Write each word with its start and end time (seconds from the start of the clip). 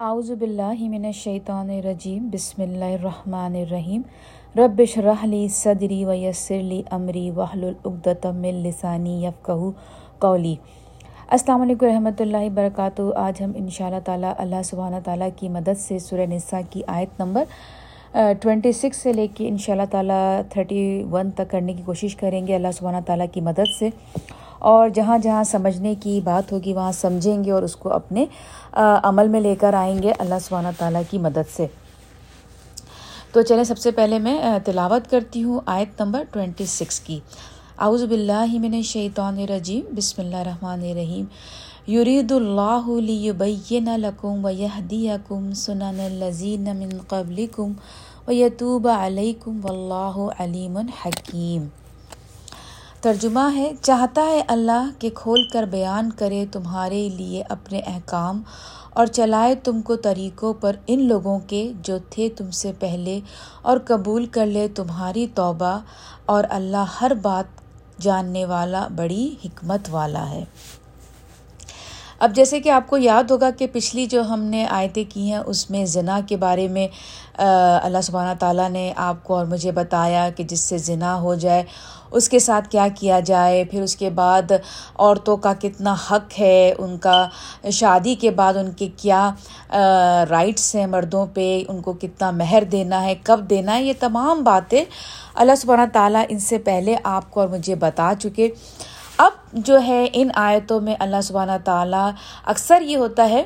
اعوذ 0.00 0.30
باللہ 0.38 0.88
من 0.88 1.04
الشیطان 1.04 1.70
الرجیم، 1.70 2.28
بسم 2.32 2.60
اللہ 2.62 2.92
الرحمن 2.98 3.54
الرحیم۔ 3.60 4.02
رب 4.58 4.80
اشرح 4.80 5.24
لی 5.26 5.46
صدری 5.52 6.04
ویسر 6.04 6.60
لی 6.62 6.80
امری 6.90 7.30
واحلل 7.36 7.72
عقدۃ 7.84 8.26
من 8.34 8.60
لسانی 8.66 9.14
یفقهوا 9.24 10.18
قولی۔ 10.18 10.54
السلام 11.28 11.62
علیکم 11.62 11.86
رحمۃ 11.86 12.20
اللہ 12.20 12.46
وبرکاتہ۔ 12.46 13.02
آج 13.24 13.42
ہم 13.42 13.52
ان 13.56 13.68
شاء 13.78 13.86
اللہ 13.86 14.04
تعالیٰ 14.04 14.32
اللہ 14.38 14.62
سبحانہ 14.70 15.02
تعالیٰ 15.04 15.28
کی 15.36 15.48
مدد 15.58 15.78
سے 15.80 15.98
سورہ 16.06 16.26
نساء 16.34 16.60
کی 16.70 16.82
آیت 16.96 17.20
نمبر 17.20 17.44
ٹوینٹی 18.42 18.72
سکس 18.82 19.02
سے 19.02 19.12
لے 19.12 19.26
کے 19.34 19.48
ان 19.48 19.58
شاء 19.64 19.72
اللہ 19.72 19.90
تعالیٰ 19.90 20.40
تھرٹی 20.50 20.82
ون 21.10 21.30
تک 21.36 21.50
کرنے 21.50 21.72
کی 21.74 21.82
کوشش 21.86 22.16
کریں 22.16 22.46
گے۔ 22.46 22.54
اللہ 22.54 22.78
سبحانہ 22.78 23.04
تعالیٰ 23.06 23.26
کی 23.32 23.40
مدد 23.50 23.78
سے۔ 23.78 23.90
اور 24.58 24.88
جہاں 24.88 25.18
جہاں 25.18 25.42
سمجھنے 25.44 25.94
کی 26.02 26.20
بات 26.24 26.52
ہوگی، 26.52 26.72
وہاں 26.72 26.92
سمجھیں 26.92 27.44
گے 27.44 27.50
اور 27.50 27.62
اس 27.62 27.76
کو 27.76 27.92
اپنے 27.92 28.24
عمل 28.72 29.28
میں 29.28 29.40
لے 29.40 29.54
کر 29.54 29.74
آئیں 29.74 30.02
گے 30.02 30.12
اللہ 30.18 30.38
سبحانہ 30.44 30.68
تعالیٰ 30.78 31.02
کی 31.10 31.18
مدد 31.18 31.50
سے۔ 31.56 31.66
تو 33.32 33.42
چلیں، 33.42 33.64
سب 33.64 33.78
سے 33.78 33.90
پہلے 33.90 34.18
میں 34.18 34.58
تلاوت 34.64 35.10
کرتی 35.10 35.42
ہوں 35.42 35.60
آیت 35.66 36.00
نمبر 36.02 36.24
ٹوینٹی 36.32 36.66
سکس 36.66 37.00
کی۔ 37.00 37.18
اعوذ 37.78 38.04
باللہ 38.04 38.58
من 38.60 38.74
الشیطان 38.74 39.38
الرجیم، 39.38 39.94
بسم 39.96 40.22
اللہ 40.22 40.36
الرحمن 40.36 40.80
الرحیم۔ 40.90 41.24
یرید 41.90 42.32
اللہ 42.32 42.88
لیبین 43.00 43.88
لکم 44.00 44.44
ویہدیکم 44.44 45.52
سنن 45.52 46.00
الذین 46.04 46.68
من 46.78 46.98
قبلکم 47.08 47.72
ویتوب 48.26 48.88
علیکم 48.88 49.60
واللہ 49.62 50.30
علیم 50.38 50.76
حکیم۔ 51.04 51.66
ترجمہ 53.02 53.40
ہے، 53.54 53.70
چاہتا 53.82 54.22
ہے 54.26 54.40
اللہ 54.48 54.88
کہ 54.98 55.08
کھول 55.14 55.46
کر 55.48 55.64
بیان 55.70 56.10
کرے 56.12 56.44
تمہارے 56.52 57.08
لیے 57.08 57.42
اپنے 57.48 57.80
احکام 57.86 58.40
اور 58.90 59.06
چلائے 59.06 59.54
تم 59.54 59.80
کو 59.82 59.96
طریقوں 59.96 60.52
پر 60.52 60.76
ان 60.86 61.06
لوگوں 61.08 61.38
کے 61.46 61.62
جو 61.82 61.98
تھے 62.10 62.28
تم 62.36 62.50
سے 62.50 62.72
پہلے 62.78 63.18
اور 63.62 63.78
قبول 63.86 64.26
کر 64.26 64.46
لے 64.46 64.66
تمہاری 64.74 65.26
توبہ 65.34 65.78
اور 66.26 66.44
اللہ 66.50 66.96
ہر 67.00 67.14
بات 67.22 67.60
جاننے 68.02 68.44
والا 68.44 68.86
بڑی 68.96 69.34
حکمت 69.44 69.88
والا 69.90 70.30
ہے۔ 70.30 70.44
اب 72.18 72.34
جیسے 72.34 72.58
کہ 72.60 72.68
آپ 72.68 72.86
کو 72.86 72.96
یاد 72.96 73.30
ہوگا 73.30 73.50
کہ 73.50 73.66
پچھلی 73.72 74.04
جو 74.06 74.22
ہم 74.28 74.40
نے 74.44 74.64
آیتیں 74.66 75.04
کی 75.08 75.30
ہیں، 75.30 75.38
اس 75.38 75.68
میں 75.70 75.84
زنا 75.86 76.18
کے 76.28 76.36
بارے 76.36 76.66
میں 76.68 76.86
اللہ 77.36 78.00
سبحانہ 78.02 78.34
تعالیٰ 78.38 78.68
نے 78.70 78.92
آپ 78.96 79.22
کو 79.24 79.36
اور 79.36 79.46
مجھے 79.46 79.72
بتایا 79.72 80.28
کہ 80.36 80.44
جس 80.44 80.60
سے 80.60 80.78
زنا 80.78 81.14
ہو 81.20 81.34
جائے 81.34 81.62
اس 82.10 82.28
کے 82.28 82.38
ساتھ 82.38 82.68
کیا 82.68 82.86
کیا 82.98 83.20
جائے؟ 83.20 83.64
پھر 83.64 83.82
اس 83.82 83.96
کے 83.96 84.10
بعد 84.10 84.52
عورتوں 84.52 85.36
کا 85.36 85.52
کتنا 85.60 85.94
حق 86.10 86.38
ہے؟ 86.40 86.72
ان 86.78 86.96
کا 86.98 87.28
شادی 87.72 88.14
کے 88.14 88.30
بعد 88.30 88.54
ان 88.56 88.70
کے 88.72 88.88
کیا 88.96 89.30
رائٹس 90.30 90.74
ہیں 90.74 90.86
مردوں 90.86 91.26
پہ؟ 91.34 91.62
ان 91.68 91.80
کو 91.82 91.92
کتنا 91.92 92.30
مہر 92.30 92.64
دینا 92.72 93.02
ہے؟ 93.04 93.14
کب 93.22 93.40
دینا 93.50 93.74
ہے؟ 93.74 93.82
یہ 93.82 93.92
تمام 94.00 94.42
باتیں 94.44 94.84
اللہ 95.34 95.54
سبحانہ 95.56 95.92
تعالیٰ 95.92 96.24
ان 96.28 96.38
سے 96.38 96.58
پہلے 96.58 96.96
آپ 97.04 97.30
کو 97.30 97.40
اور 97.40 97.48
مجھے 97.48 97.74
بتا 97.74 98.12
چکے۔ 98.18 98.48
اب 99.18 99.32
جو 99.52 99.78
ہے، 99.86 100.04
ان 100.12 100.28
آیتوں 100.34 100.80
میں 100.80 100.94
اللہ 101.00 101.20
سبحانہ 101.22 101.52
تعالیٰ 101.64 102.10
اکثر 102.44 102.82
یہ 102.82 102.96
ہوتا 102.96 103.28
ہے 103.28 103.42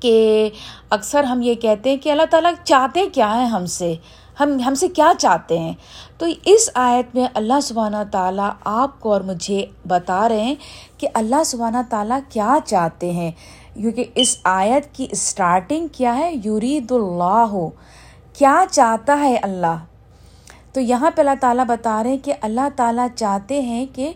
کہ 0.00 0.48
اکثر 0.90 1.24
ہم 1.24 1.42
یہ 1.42 1.54
کہتے 1.54 1.90
ہیں 1.90 1.96
کہ 1.96 2.10
اللہ 2.10 2.26
تعالیٰ 2.30 2.52
چاہتے 2.64 3.06
کیا 3.12 3.34
ہیں 3.34 3.46
ہم 3.46 3.66
سے؟ 3.66 3.94
ہم 4.40 4.58
ہم 4.66 4.74
سے 4.74 4.88
کیا 4.88 5.12
چاہتے 5.18 5.58
ہیں؟ 5.58 5.72
تو 6.18 6.26
اس 6.44 6.70
آیت 6.74 7.14
میں 7.14 7.26
اللہ 7.34 7.60
سبحانہ 7.62 7.96
تعالیٰ 8.12 8.50
آپ 8.64 9.00
کو 9.00 9.12
اور 9.12 9.20
مجھے 9.20 9.66
بتا 9.88 10.28
رہے 10.28 10.42
ہیں 10.42 10.54
کہ 10.98 11.08
اللہ 11.14 11.44
سبحانہ 11.46 11.76
تعالیٰ 11.90 12.18
کیا 12.28 12.58
چاہتے 12.64 13.10
ہیں۔ 13.12 13.30
کیونکہ 13.74 14.04
اس 14.14 14.38
آیت 14.44 14.94
کی 14.94 15.06
اسٹارٹنگ 15.10 15.86
کیا 15.92 16.16
ہے؟ 16.16 16.32
یورید 16.44 16.92
اللہ 16.92 17.24
ہو 17.24 17.70
کیا 18.32 18.64
چاہتا 18.70 19.18
ہے 19.18 19.36
اللہ؟ 19.42 19.76
تو 20.72 20.80
یہاں 20.80 21.10
پہ 21.14 21.20
اللہ 21.20 21.40
تعالیٰ 21.40 21.64
بتا 21.64 22.02
رہے 22.02 22.10
ہیں 22.10 22.24
کہ 22.24 22.34
اللہ 22.40 22.68
تعالیٰ 22.76 23.06
چاہتے 23.16 23.62
ہیں 23.62 23.86
کہ 23.92 24.12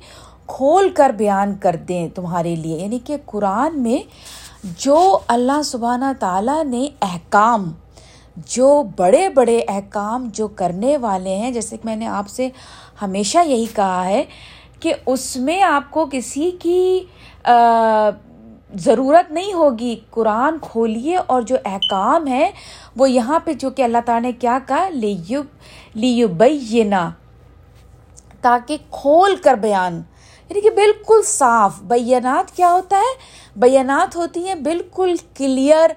کھول 0.46 0.88
کر 0.88 1.10
بیان 1.10 1.54
کر 1.54 1.76
دیں 1.76 2.08
تمہارے 2.08 2.56
لیے۔ 2.56 2.78
یعنی 2.78 2.98
کہ 3.04 3.16
قرآن 3.26 3.82
میں 3.82 3.98
جو 4.78 5.18
اللہ 5.26 5.62
سبحانہ 5.64 6.04
تعالیٰ 6.20 6.64
نے 6.64 6.88
احکام 7.02 7.72
جو 8.46 8.82
بڑے 8.96 9.28
بڑے 9.28 9.62
احکام 9.68 10.28
جو 10.32 10.48
کرنے 10.48 10.96
والے 10.96 11.36
ہیں، 11.36 11.50
جیسے 11.50 11.76
کہ 11.76 11.82
میں 11.84 11.96
نے 11.96 12.06
آپ 12.06 12.28
سے 12.28 12.48
ہمیشہ 13.02 13.38
یہی 13.46 13.66
کہا 13.74 14.04
ہے 14.04 14.24
کہ 14.80 14.94
اس 15.06 15.36
میں 15.36 15.62
آپ 15.62 15.90
کو 15.90 16.06
کسی 16.12 16.50
کی 16.50 17.04
ضرورت 18.74 19.30
نہیں 19.30 19.52
ہوگی۔ 19.52 20.00
قرآن 20.10 20.58
کھولیے 20.62 21.16
اور 21.16 21.42
جو 21.42 21.56
احکام 21.64 22.26
ہے 22.26 22.50
وہ 22.96 23.10
یہاں 23.10 23.40
پہ 23.44 23.52
جو 23.52 23.70
کہ 23.70 23.82
اللہ 23.82 23.98
تعالیٰ 24.04 24.30
نے 24.30 24.32
کیا 24.32 24.58
کہا، 24.66 24.88
لیو 24.88 25.42
لیو 25.94 26.28
بینا 26.28 27.10
تاکہ 28.40 28.76
کھول 28.90 29.36
کر 29.36 29.54
بیان۔ 29.54 30.02
یعنی 30.48 30.60
کہ 30.60 30.70
بالکل 30.70 31.22
صاف۔ 31.24 31.82
بینات 31.82 32.56
کیا 32.56 32.72
ہوتا 32.72 32.96
ہے؟ 32.96 33.16
بینات 33.56 34.16
ہوتی 34.16 34.48
ہیں 34.48 34.54
بالکل 34.54 35.14
کلیئر 35.34 35.90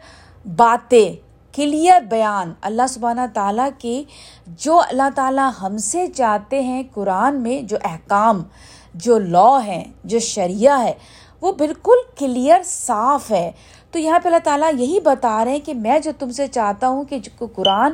باتیں۔ 0.57 1.30
کلیئر 1.53 2.01
بیان 2.01 2.53
اللہ 2.61 2.81
سبحانہ 2.89 3.21
تعالیٰ 3.33 3.69
کے 3.77 4.03
جو 4.47 4.79
اللہ 4.79 5.09
تعالیٰ 5.15 5.49
ہم 5.61 5.77
سے 5.77 6.07
چاہتے 6.07 6.61
ہیں 6.61 6.83
قرآن 6.93 7.41
میں 7.41 7.61
جو 7.61 7.77
احکام، 7.83 8.43
جو 8.93 9.19
لا 9.19 9.65
ہیں 9.65 9.83
جو 10.03 10.19
شریعہ 10.19 10.83
ہے، 10.83 10.93
وہ 11.41 11.51
بالکل 11.51 11.95
کلیئر 12.17 12.63
صاف 12.63 13.31
ہے۔ 13.31 13.51
تو 13.91 13.99
یہاں 13.99 14.19
پہ 14.19 14.27
اللہ 14.27 14.37
تعالیٰ 14.43 14.71
یہی 14.73 14.99
بتا 14.99 15.45
رہے 15.45 15.51
ہیں 15.51 15.59
کہ 15.59 15.73
میں 15.73 15.99
جو 15.99 16.11
تم 16.19 16.31
سے 16.31 16.47
چاہتا 16.47 16.87
ہوں 16.87 17.03
کہ 17.03 17.19
جو 17.19 17.47
قرآن 17.55 17.91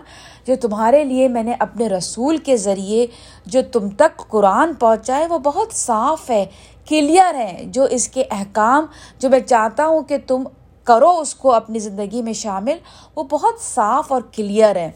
جو 0.48 0.56
تمہارے 0.62 1.04
لیے 1.04 1.28
میں 1.28 1.44
نے 1.44 1.54
اپنے 1.60 1.90
رسول 1.90 2.38
کے 2.38 2.58
ذریعے 2.58 3.08
جو 3.46 3.62
تم 3.72 3.90
تک 3.90 4.18
قرآن 4.18 4.74
پہنچائے، 4.74 5.28
وہ 5.28 5.38
بہت 5.38 5.74
صاف 5.74 6.30
ہے 6.30 6.46
کلیئر 6.90 7.36
ہے۔ 7.36 7.64
جو 7.66 7.84
اس 7.84 8.08
کے 8.08 8.24
احکام، 8.32 8.86
جو 9.20 9.30
میں 9.30 9.40
چاہتا 9.40 9.86
ہوں 9.86 10.02
کہ 10.02 10.18
تم 10.28 10.44
کرو، 10.88 11.20
اس 11.20 11.36
کو 11.36 11.54
اپنی 11.54 11.80
زندگی 11.80 12.22
میں 12.22 12.34
شامل، 12.34 12.78
وہ 13.16 13.24
بہت 13.24 13.62
صاف 13.62 14.12
اور 14.12 14.22
کلیئر 14.32 14.76
ہے۔ 14.76 14.92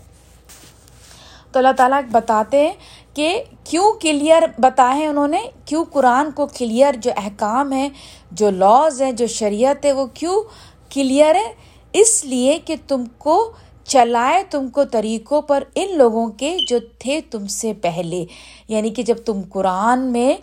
تو 1.52 1.60
اللہ 1.60 1.72
تعالیٰ 1.78 2.02
بتاتے 2.12 2.68
ہیں 2.68 2.74
کہ 3.14 3.44
کیوں 3.64 3.94
کلیئر 4.02 4.44
بتائے 4.58 5.06
انہوں 5.06 5.28
نے؟ 5.28 5.42
کیوں 5.66 5.86
قرآن 5.92 6.32
کو 6.32 6.48
کلیئر 6.58 6.94
جو 6.94 7.12
احکام 7.18 7.72
ہیں، 7.72 7.90
جو 8.32 8.50
لاز 8.50 9.02
ہیں، 9.02 9.12
جو 9.12 9.28
شریعت 9.28 9.86
ہے، 9.86 9.92
وہ 9.92 10.06
کیوں 10.14 10.42
کلیئر 10.90 11.36
ہے؟ 11.36 11.54
اس 11.94 12.26
لیے 12.26 12.60
کہ 12.66 12.76
تم 12.88 13.04
کو 13.18 13.52
چلائے، 13.84 14.44
تم 14.50 14.70
کو 14.70 14.84
طریقوں 14.84 15.42
پر 15.42 15.64
ان 15.76 15.98
لوگوں 15.98 16.28
کے 16.28 16.58
جو 16.68 16.80
تھے 17.00 17.22
تم 17.32 17.48
سے 17.48 17.74
پہلے۔ 17.74 18.26
یعنی 18.68 18.90
کہ 18.90 19.04
جب 19.04 19.18
تم 19.18 19.42
قرآن 19.50 20.12
میں 20.12 20.34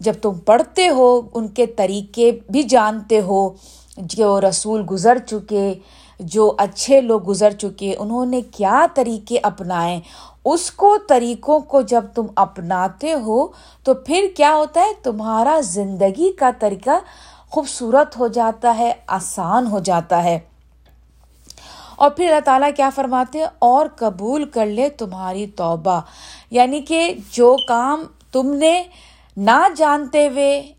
جب 0.00 0.12
تم 0.22 0.32
پڑھتے 0.38 0.88
ہو، 0.88 1.20
ان 1.34 1.48
کے 1.48 1.66
طریقے 1.66 2.32
بھی 2.50 2.62
جانتے 2.62 3.20
ہو، 3.20 3.50
جو 3.96 4.40
رسول 4.40 4.86
گزر 4.90 5.18
چکے، 5.18 5.74
جو 6.20 6.54
اچھے 6.58 7.00
لوگ 7.00 7.28
گزر 7.28 7.50
چکے، 7.50 7.94
انہوں 7.98 8.26
نے 8.26 8.40
کیا 8.40 8.86
طریقے 8.94 9.38
اپنائے؟ 9.42 10.00
اس 10.44 10.70
کو 10.70 10.96
طریقوں 11.08 11.60
کو 11.60 11.82
جب 11.82 12.04
تم 12.14 12.26
اپناتے 12.36 13.12
ہو، 13.12 13.46
تو 13.84 13.94
پھر 13.94 14.24
کیا 14.36 14.54
ہوتا 14.54 14.80
ہے؟ 14.80 14.92
تمہارا 15.02 15.60
زندگی 15.60 16.32
کا 16.32 16.50
طریقہ 16.58 16.90
خوبصورت 17.50 18.18
ہو 18.18 18.26
جاتا 18.26 18.78
ہے، 18.78 18.92
آسان 19.06 19.66
ہو 19.66 19.78
جاتا 19.78 20.24
ہے۔ 20.24 20.38
اور 21.96 22.10
پھر 22.10 22.24
اللہ 22.24 22.40
تعالیٰ 22.40 22.70
کیا 22.76 22.90
فرماتے 22.94 23.38
اور 23.58 23.86
قبول 23.96 24.44
کر 24.44 24.66
لے 24.66 24.88
تمہاری 24.88 25.46
توبہ۔ 25.46 26.00
یعنی 26.50 26.80
کہ 26.80 27.14
جو 27.32 27.56
کام 27.68 28.04
تم 28.32 28.54
نے 28.54 28.84
نہ 29.36 29.66
جانتے 29.76 30.28
ہوئے 30.28 30.72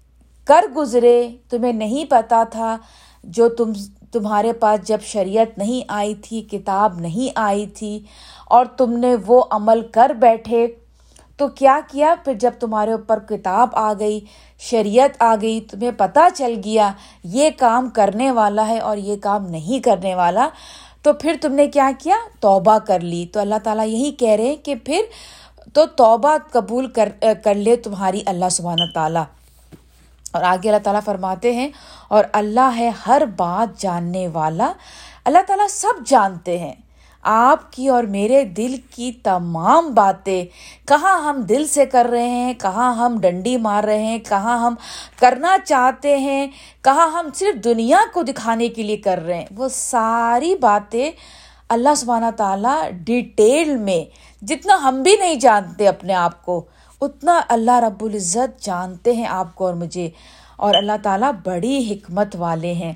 کر 0.46 0.66
گزرے، 0.76 1.30
تمہیں 1.50 1.74
نہیں 1.74 2.06
پتا 2.10 2.44
تھا 2.44 2.78
جو 3.24 3.50
تم، 3.50 3.72
تمہارے 4.12 4.54
پاس 4.54 4.88
جب 4.88 4.98
شریعت 5.02 5.58
نہیں 5.58 5.86
آئی 5.88 6.16
تھی، 6.16 6.42
کتاب 6.42 7.00
نہیں 7.00 7.32
آئی 7.36 7.68
تھی 7.68 8.04
اور 8.46 8.66
تم 8.66 8.98
نے 8.98 9.16
وہ 9.26 9.44
عمل 9.52 9.82
کر 9.92 10.10
بیٹھے، 10.10 10.68
تو 11.38 11.48
کیا 11.48 11.80
کیا؟ 11.92 12.16
پھر 12.24 12.34
جب 12.34 12.52
تمہارے 12.60 12.92
اوپر 12.92 13.20
کتاب 13.20 13.70
آ 13.74 13.94
گئی، 14.00 14.20
شریعت 14.60 15.22
آ 15.22 15.36
گئی، 15.42 15.62
تمہیں 15.62 15.92
پتہ 15.98 16.20
چل 16.36 16.54
گیا، 16.66 16.92
یہ 17.24 17.50
کام 17.58 17.90
کرنے 17.90 18.32
والا 18.32 18.68
ہے 18.68 18.80
اور 18.80 18.98
یہ 18.98 19.16
کام 19.22 19.46
نہیں 19.46 19.84
کرنے 19.84 20.16
والا، 20.16 20.50
تو 21.02 21.14
پھر 21.14 21.36
تم 21.42 21.54
نے 21.54 21.68
کیا 21.68 21.92
کیا؟ 22.00 22.16
توبہ 22.40 22.78
کر 22.78 23.00
لی۔ 23.00 23.26
تو 23.26 23.40
اللہ 23.40 23.56
تعالیٰ 23.64 23.88
یہی 23.88 24.12
کہہ 24.12 24.36
رہے 24.36 24.46
ہیں 24.46 24.56
کہ 24.56 24.76
پھر 24.76 25.02
تو 25.78 25.86
توبہ 25.86 26.38
قبول 26.52 26.88
کر 26.88 27.10
کر 27.44 27.54
لے 27.54 27.76
تمہاری 27.76 28.22
اللہ 28.26 28.50
سبحانہ 28.52 28.94
تعالیٰ۔ 28.94 29.24
اور 30.32 30.44
آگے 30.44 30.70
اللہ 30.70 30.84
تعالیٰ 30.84 31.02
فرماتے 31.06 31.54
ہیں، 31.54 31.70
اور 32.08 32.24
اللہ 32.34 32.72
ہے 32.78 32.92
ہر 33.08 33.22
بات 33.38 33.82
جاننے 33.82 34.28
والا۔ 34.28 34.72
اللہ 35.26 35.38
تعالیٰ 35.48 35.68
سب 35.70 36.06
جانتے 36.06 36.58
ہیں۔ 36.58 36.74
آپ 37.22 37.72
کی 37.72 37.88
اور 37.88 38.04
میرے 38.04 38.44
دل 38.44 38.76
کی 38.92 39.12
تمام 39.12 39.94
باتیں۔ 39.94 40.46
کہاں 40.88 41.20
ہم 41.20 41.42
دل 41.42 41.68
سے 41.68 41.86
کر 41.86 42.08
رہے 42.12 42.30
ہیں، 42.30 42.54
کہاں 42.54 42.96
ہم 42.96 43.20
ڈنڈی 43.20 43.58
مار 43.58 43.84
رہے 43.84 44.04
ہیں، 44.04 44.20
کہاں 44.30 44.60
ہم 44.60 44.76
کرنا 45.20 45.58
چاہتے 45.66 46.18
ہیں، 46.18 46.48
کہاں 46.82 47.10
ہم 47.10 47.30
صرف 47.34 47.64
دنیا 47.64 48.00
کو 48.14 48.24
دکھانے 48.24 48.68
کے 48.68 48.84
لیے 48.84 48.98
کر 48.98 49.20
رہے 49.28 49.38
ہیں۔ 49.38 49.46
وہ 49.56 49.68
ساری 49.70 50.56
باتیں 50.56 51.12
اللہ 51.70 51.96
سبحانہ 51.98 52.32
تعالیٰ 52.38 52.90
ڈیٹیل 52.92 53.76
میں 53.78 54.27
جتنا 54.42 54.80
ہم 54.84 55.04
بھی 55.04 55.16
نہیں 55.20 55.36
جانتے 55.36 55.88
اپنے 55.88 56.14
آپ 56.14 56.46
کو، 56.46 56.66
اتنا 57.02 57.42
اللہ 57.50 57.72
رب 57.72 58.04
العزت 58.04 58.64
جانتے 58.64 59.14
ہیں 59.14 59.28
آپ 59.28 59.56
کو 59.56 59.66
اور 59.66 59.74
مجھے۔ 59.74 60.10
اور 60.56 60.74
اللہ 60.76 60.92
تعالیٰ 61.04 61.32
بڑی 61.46 61.94
حکمت 61.94 62.36
والے 62.36 62.74
ہیں۔ 62.74 62.94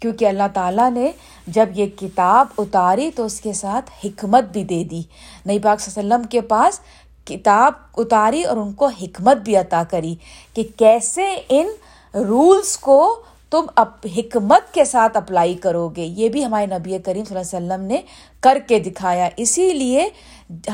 کیونکہ 0.00 0.24
اللہ 0.24 0.42
تعالیٰ 0.54 0.90
نے 0.90 1.10
جب 1.46 1.68
یہ 1.74 1.86
کتاب 1.86 2.46
اتاری 2.58 3.10
تو 3.10 3.24
اس 3.24 3.40
کے 3.40 3.52
ساتھ 3.52 3.90
حکمت 4.04 4.44
بھی 4.44 4.64
دے 4.64 4.84
دی۔ 4.84 5.02
نئی 5.46 5.58
پاک 5.58 5.80
صلی 5.80 6.00
اللہ 6.00 6.14
علیہ 6.14 6.14
وسلم 6.14 6.28
کے 6.28 6.40
پاس 6.40 6.80
کتاب 7.24 7.72
اتاری 7.96 8.42
اور 8.42 8.56
ان 8.56 8.72
کو 8.72 8.86
حکمت 8.86 9.36
بھی 9.36 9.56
عطا 9.56 9.82
کری 9.90 10.14
کہ 10.54 10.62
کیسے 10.76 11.34
ان 11.48 11.66
رولس 12.14 12.78
کو 12.78 13.22
تم 13.50 13.66
اب 13.76 13.88
حکمت 14.16 14.74
کے 14.74 14.84
ساتھ 14.84 15.16
اپلائی 15.16 15.54
کرو 15.54 15.88
گے۔ 15.88 16.04
یہ 16.04 16.28
بھی 16.28 16.44
ہمارے 16.44 16.66
نبی 16.66 16.98
کریم 16.98 17.24
صلی 17.24 17.38
اللہ 17.38 17.56
علیہ 17.56 17.74
وسلم 17.74 17.86
نے 17.86 18.02
کر 18.40 18.58
کے 18.68 18.78
دکھایا۔ 18.78 19.28
اسی 19.36 19.72
لیے 19.72 20.08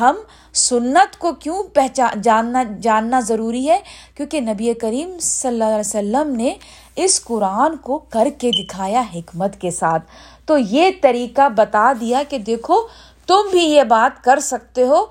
ہم 0.01 0.17
سنت 0.55 1.19
کو 1.19 1.33
کیوں 1.33 1.63
پہچان 1.63 2.21
جاننا 2.21 2.63
جاننا 2.81 3.21
ضروری 3.21 3.71
ہے؟ 3.71 3.81
کیونکہ 4.15 4.41
نبی 4.41 4.75
کریم 4.75 5.19
صلی 5.21 5.49
اللہ 5.49 5.65
علیہ 5.65 5.81
وسلم 5.81 6.37
نے 6.37 6.55
اس 6.97 7.25
قرآن 7.25 7.77
کو 7.77 7.99
کر 7.99 8.29
کے 8.39 8.51
دکھایا 8.51 9.03
حکمت 9.15 9.61
کے 9.61 9.71
ساتھ۔ 9.71 10.03
تو 10.47 10.59
یہ 10.59 10.91
طریقہ 11.03 11.49
بتا 11.49 11.93
دیا 12.01 12.23
کہ 12.29 12.39
دیکھو، 12.39 12.75
تم 13.27 13.41
بھی 13.51 13.65
یہ 13.65 13.83
بات 13.83 14.25
کر 14.25 14.39
سکتے 14.41 14.85
ہو۔ 14.85 15.07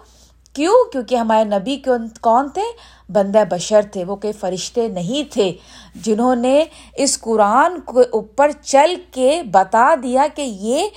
کیوں؟ 0.54 0.92
کیونکہ 0.92 1.16
ہمارے 1.16 1.44
نبی 1.44 1.81
کون 2.22 2.50
تھے؟ 2.50 2.62
بندہ 3.10 3.44
بشر 3.50 3.81
تھے، 3.92 4.04
وہ 4.04 4.16
کوئی 4.16 4.34
فرشتے 4.34 4.88
نہیں 4.88 5.34
تھے۔ 5.34 5.54
جنہوں 5.96 6.36
نے 6.36 6.63
اس 6.96 7.22
قرآن 7.22 7.80
کے 7.80 8.10
اوپر 8.12 8.52
چل 8.52 8.96
کے 9.12 9.42
بتا 9.52 9.96
دیا 10.04 10.28
کہ 10.36 10.42
یہ 10.42 10.88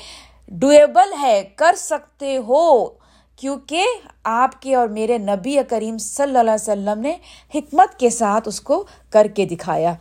ڈویبل 0.49 1.12
ہے، 1.20 1.49
کر 1.56 1.75
سکتے 1.76 2.37
ہو۔ 2.37 3.00
کیونکہ 3.40 3.84
آپ 4.25 4.62
کے 4.62 4.75
اور 4.75 4.88
میرے 4.88 5.19
نبی 5.19 5.56
کریم 5.69 5.98
صلی 5.98 6.25
اللہ 6.25 6.38
علیہ 6.38 6.52
وسلم 6.52 7.00
نے 7.00 7.16
حکمت 7.54 7.98
کے 7.98 8.10
ساتھ 8.10 8.48
اس 8.48 8.60
کو 8.60 8.87
کر 9.10 9.26
کے 9.34 9.44
دکھایا۔ 9.44 9.94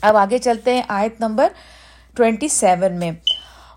اب 0.00 0.16
آگے 0.16 0.38
چلتے 0.38 0.74
ہیں 0.74 0.82
آیت 0.88 1.20
نمبر 1.20 1.48
ٹوینٹی 2.16 2.48
سیون 2.48 2.98
میں۔ 2.98 3.10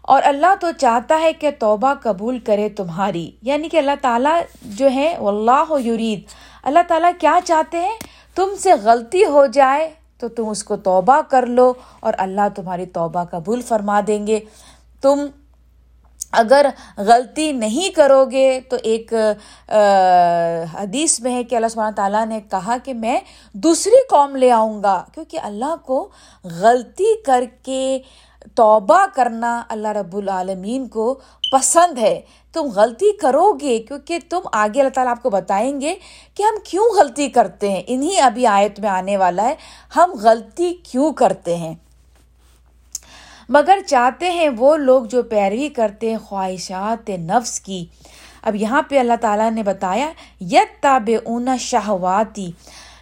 اور 0.01 0.21
اللہ 0.25 0.55
تو 0.61 0.67
چاہتا 0.77 1.19
ہے 1.19 1.33
کہ 1.33 1.49
توبہ 1.59 1.93
قبول 2.01 2.39
کرے 2.39 2.69
تمہاری۔ 2.69 3.31
یعنی 3.41 3.69
کہ 3.69 3.77
اللہ 3.77 3.91
تعالیٰ 4.01 4.41
جو 4.61 4.89
ہے 4.89 5.15
اللہ 5.15 5.73
یرید۔ 5.85 6.21
اللہ 6.63 6.79
تعالیٰ 6.87 7.11
کیا 7.19 7.39
چاہتے 7.45 7.77
ہیں؟ 7.77 7.97
تم 8.35 8.49
سے 8.59 8.73
غلطی 8.83 9.25
ہو 9.25 9.45
جائے 9.45 9.89
تو 10.17 10.27
تم 10.27 10.49
اس 10.49 10.63
کو 10.63 10.75
توبہ 10.75 11.21
کر 11.29 11.45
لو 11.45 11.73
اور 11.99 12.13
اللہ 12.17 12.47
تمہاری 12.55 12.85
توبہ 12.85 13.23
قبول 13.23 13.61
فرما 13.61 14.01
دیں 14.07 14.27
گے۔ 14.27 14.39
تم 15.01 15.25
اگر 16.35 16.65
غلطی 16.97 17.51
نہیں 17.51 17.95
کرو 17.95 18.23
گے 18.31 18.59
تو 18.69 18.77
ایک 18.83 19.13
حدیث 20.73 21.19
میں 21.19 21.33
ہے 21.33 21.43
کہ 21.43 21.55
اللہ 21.55 21.67
سبحانہ 21.67 21.95
تعالیٰ 21.95 22.25
نے 22.25 22.39
کہا 22.51 22.77
کہ 22.83 22.93
میں 22.93 23.19
دوسری 23.53 24.05
قوم 24.09 24.35
لے 24.35 24.51
آؤں 24.51 24.81
گا۔ 24.83 25.03
کیونکہ 25.13 25.39
اللہ 25.43 25.75
کو 25.85 26.07
غلطی 26.59 27.13
کر 27.23 27.43
کے 27.63 27.99
توبہ 28.55 29.05
کرنا 29.15 29.61
اللہ 29.69 29.87
رب 29.87 30.15
العالمین 30.17 30.87
کو 30.87 31.13
پسند 31.51 31.97
ہے۔ 31.97 32.19
تم 32.53 32.67
غلطی 32.75 33.11
کرو 33.17 33.51
گے 33.53 33.77
کیونکہ 33.79 34.19
تم 34.29 34.39
آگے 34.53 34.79
اللہ 34.79 34.93
تعالیٰ 34.93 35.11
آپ 35.11 35.23
کو 35.23 35.29
بتائیں 35.29 35.79
گے 35.81 35.95
کہ 36.35 36.43
ہم 36.43 36.55
کیوں 36.63 36.85
غلطی 36.97 37.27
کرتے 37.29 37.69
ہیں۔ 37.71 37.81
انہیں 37.87 38.21
ابھی 38.21 38.47
آیت 38.47 38.79
میں 38.79 38.89
آنے 38.89 39.17
والا 39.17 39.43
ہے، 39.43 39.55
ہم 39.95 40.13
غلطی 40.21 40.73
کیوں 40.83 41.11
کرتے 41.13 41.55
ہیں؟ 41.55 41.73
مگر 43.49 43.79
چاہتے 43.87 44.31
ہیں 44.31 44.49
وہ 44.57 44.75
لوگ 44.77 45.03
جو 45.03 45.23
پیروی 45.23 45.69
کرتے 45.69 46.09
ہیں 46.09 46.17
خواہشات 46.17 47.09
نفس 47.09 47.59
کی۔ 47.59 47.85
اب 48.41 48.55
یہاں 48.55 48.81
پہ 48.81 48.99
اللہ 48.99 49.13
تعالیٰ 49.21 49.51
نے 49.51 49.63
بتایا 49.63 50.11
یت 50.41 50.81
تاب 50.81 51.09
اونا 51.25 51.57
شہواتی۔ 51.57 52.51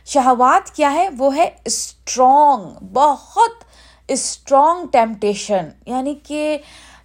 شہوات 0.05 0.75
کیا 0.75 0.93
ہے؟ 0.93 1.09
وہ 1.17 1.35
ہے 1.35 1.49
اسٹرانگ 1.65 2.85
بہت 2.93 3.63
اسٹرانگ 4.07 4.87
ٹیمپٹیشن 4.91 5.69
یعنی 5.85 6.15
کہ 6.27 6.57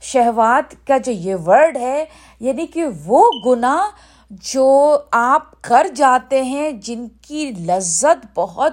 شہوات 0.03 0.87
کا 0.87 0.99
جو 0.99 1.13
یہ 1.13 1.35
ورڈ 1.47 1.77
ہے 1.77 2.05
یعنی 2.41 2.67
کہ 2.67 2.85
وہ 3.07 3.31
گناہ 3.47 3.91
جو 4.31 4.99
آپ 5.11 5.63
کر 5.63 5.87
جاتے 5.97 6.43
ہیں، 6.43 6.71
جن 6.73 7.07
کی 7.23 7.51
لذت 7.51 8.27
بہت 8.35 8.73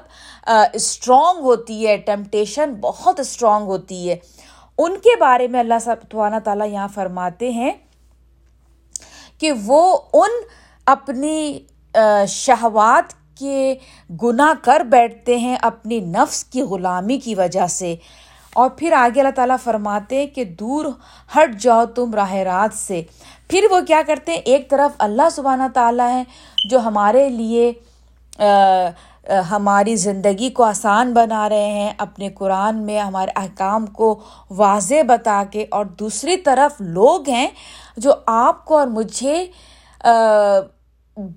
اسٹرانگ 0.74 1.40
ہوتی 1.40 1.88
ہے 1.88 1.98
ٹیمپٹیشن 1.98 2.74
بہت 2.74 3.20
اسٹرانگ 3.20 3.66
ہوتی 3.66 4.10
ہے۔ 4.10 4.16
ان 4.78 4.96
کے 4.96 5.18
بارے 5.20 5.48
میں 5.48 5.60
اللہ 5.60 5.74
سب 5.82 5.96
تعالیٰ 6.44 6.68
یہاں 6.68 6.88
فرماتے 6.88 7.52
ہیں 7.52 7.72
کہ 9.38 9.52
وہ 9.66 9.98
ان 10.14 10.30
اپنی 10.86 11.60
شہوات 12.28 13.38
کے 13.40 13.76
گناہ 14.24 14.54
کر 14.62 14.80
بیٹھتے 14.80 15.38
ہیں 15.38 15.56
اپنی 15.62 16.00
نفس 16.00 16.44
کی 16.44 16.62
غلامی 16.62 17.18
کی 17.18 17.36
وجہ 17.36 17.68
سے۔ 17.68 17.96
اور 18.54 18.70
پھر 18.70 18.92
آگے 18.92 19.20
اللہ 19.20 19.32
تعالیٰ 19.36 19.56
فرماتے 19.64 20.16
ہیں 20.16 20.28
کہ 20.28 20.44
دور 20.44 20.86
ہٹ 21.36 21.56
جاؤ 21.60 21.86
تم 21.86 22.14
راہ 22.14 22.34
رات 22.34 22.78
سے۔ 22.78 23.02
پھر 23.50 23.66
وہ 23.72 23.80
کیا 23.88 24.02
کرتے 24.08 24.32
ہیں؟ 24.32 24.40
ایک 24.40 24.70
طرف 24.70 24.96
اللہ 24.98 25.30
سبحانہ 25.32 25.64
تعالیٰ 25.74 26.10
ہیں 26.10 26.24
جو 26.70 26.80
ہمارے 26.80 27.30
لیے 27.30 27.74
ہماری 29.50 29.96
زندگی 29.96 30.50
کو 30.50 30.64
آسان 30.64 31.14
بنا 31.14 31.48
رہے 31.50 31.72
ہیں، 31.72 31.94
اپنے 31.98 32.30
قرآن 32.30 32.82
میں، 32.86 33.00
ہمارے 33.00 33.32
احکام 33.36 33.86
کو 33.86 34.14
واضح 34.52 35.02
بتا 35.08 35.44
کے، 35.52 35.66
اور 35.72 35.86
دوسری 36.00 36.38
طرف 36.38 36.82
لوگ 36.82 37.30
ہیں 37.30 37.48
جو 37.98 38.14
آپ 38.28 38.66
کو 38.66 38.78
اور 38.78 38.88
مجھے 38.88 39.46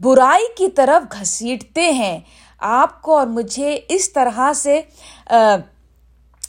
برائی 0.02 0.46
کی 0.56 0.69
طرف 0.69 1.12
گھسیٹتے 1.12 1.90
ہیں۔ 1.93 2.19
آپ 2.61 3.00
کو 3.02 3.17
اور 3.17 3.26
مجھے 3.26 3.79
اس 3.88 4.12
طرح 4.12 4.52
سے 4.55 4.81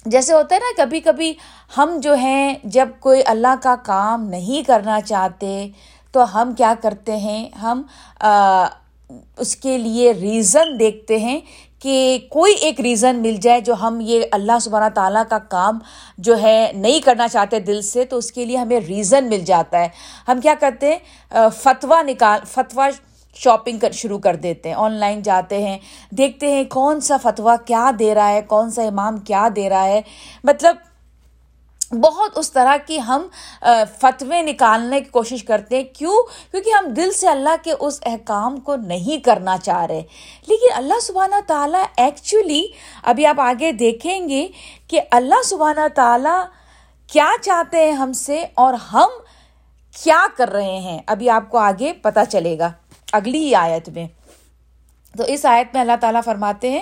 جیسے 0.06 0.33
ہوتا 0.33 0.56
ہے 0.56 0.59
نا 0.59 0.71
کبھی 0.77 1.00
کبھی 1.00 1.33
ہم 1.77 1.97
جو 2.03 2.13
ہیں، 2.13 2.56
جب 2.65 2.89
کوئی 3.00 3.21
اللہ 3.25 3.56
کا 3.63 3.75
کام 3.83 4.24
نہیں 4.30 4.68
کرنا 4.68 5.00
چاہتے، 5.01 5.68
تو 6.13 6.24
ہم 6.33 6.53
کیا 6.57 6.74
کرتے 6.81 7.18
ہیں؟ 7.18 7.50
ہم 7.56 7.81
اس 9.38 9.56
کے 9.56 9.77
لیے 9.77 10.11
ریزن 10.11 10.79
دیکھتے 10.79 11.17
ہیں 11.17 11.39
کہ 11.79 12.19
کوئی 12.29 12.53
ایک 12.53 12.81
ریزن 12.81 13.15
مل 13.15 13.35
جائے 13.41 13.61
جو 13.61 13.73
ہم 13.73 14.00
یہ 14.01 14.21
اللہ 14.31 14.59
سبحانہ 14.61 14.89
تعالیٰ 14.95 15.23
کا 15.29 15.38
کام 15.38 15.79
جو 16.17 16.41
ہے 16.41 16.71
نہیں 16.75 17.00
کرنا 17.00 17.27
چاہتے 17.27 17.59
دل 17.59 17.81
سے، 17.81 18.06
تو 18.06 18.17
اس 18.17 18.31
کے 18.31 18.45
لیے 18.45 18.57
ہمیں 18.57 18.79
ریزن 18.79 19.29
مل 19.29 19.39
جاتا 19.39 19.79
ہے۔ 19.79 19.89
ہم 20.27 20.41
کیا 20.41 20.53
کرتے 20.60 20.88
ہیں؟ 20.88 21.50
فتویٰ 21.55 22.03
نکال، 22.03 22.39
فتویٰ 22.48 22.89
شاپنگ 23.36 23.77
کر، 23.77 23.91
شروع 23.91 24.19
کر 24.19 24.36
دیتے 24.36 24.69
ہیں۔ 24.69 24.75
آن 24.75 24.91
لائن 24.91 25.22
جاتے 25.22 25.62
ہیں، 25.63 25.77
دیکھتے 26.12 26.51
ہیں 26.51 26.63
کون 26.63 27.00
سا 27.00 27.17
فتویٰ 27.17 27.55
کیا 27.65 27.91
دے 28.00 28.15
رہا 28.15 28.29
ہے، 28.29 28.41
کون 28.41 28.72
سا 28.72 28.84
امام 28.84 29.17
کیا 29.17 29.48
دے 29.55 29.69
رہا 29.69 29.86
ہے۔ 29.86 30.01
مطلب 30.43 30.75
بہت 31.91 32.31
اس 32.36 32.51
طرح 32.51 32.77
کی 32.88 33.00
ہم 33.01 33.27
فتوے 34.00 34.41
نکالنے 34.41 35.01
کی 35.01 35.10
کوشش 35.10 35.43
کرتے 35.43 35.75
ہیں۔ 35.75 35.84
کیوں؟ 35.84 36.24
کیونکہ 36.51 36.69
ہم 36.69 36.86
دل 36.93 37.12
سے 37.12 37.27
اللہ 37.27 37.55
کے 37.63 37.74
اس 37.79 38.00
احکام 38.05 38.60
کو 38.60 38.75
نہیں 38.75 39.24
کرنا 39.24 39.58
چاہ 39.58 39.86
رہے۔ 39.86 40.01
لیکن 40.48 40.74
اللہ 40.75 41.00
سبحانہ 41.01 41.36
تعالیٰ 41.48 41.84
ایکچولی 41.98 42.67
ابھی 43.03 43.25
آپ 43.25 43.39
آگے 43.39 43.72
دیکھیں 43.72 44.29
گے 44.29 44.48
کہ 44.88 45.01
اللہ 45.12 45.43
سبحانہ 45.43 45.88
تعالیٰ 45.96 46.43
کیا 47.08 47.31
چاہتے 47.41 47.86
ہیں 47.86 47.91
ہم 47.91 48.13
سے 48.13 48.46
اور 48.53 48.74
ہم 48.74 49.10
کیا 50.03 50.25
کر 50.38 50.50
رہے 50.50 50.77
ہیں۔ 50.77 51.00
ابھی 51.08 51.29
آپ 51.29 51.50
کو 51.50 51.58
آگے 51.58 51.93
پتہ 51.93 52.19
چلے 52.29 52.60
گا۔ 52.60 52.72
اگلی 53.13 53.38
ہی 53.38 53.55
آیت 53.55 53.89
میں۔ 53.89 54.08
تو 55.17 55.24
اس 55.24 55.46
آیت 55.46 55.67
میں 55.74 55.81
اللہ 55.81 55.96
تعالیٰ 56.01 56.22
فرماتے 56.25 56.72
ہیں 56.72 56.79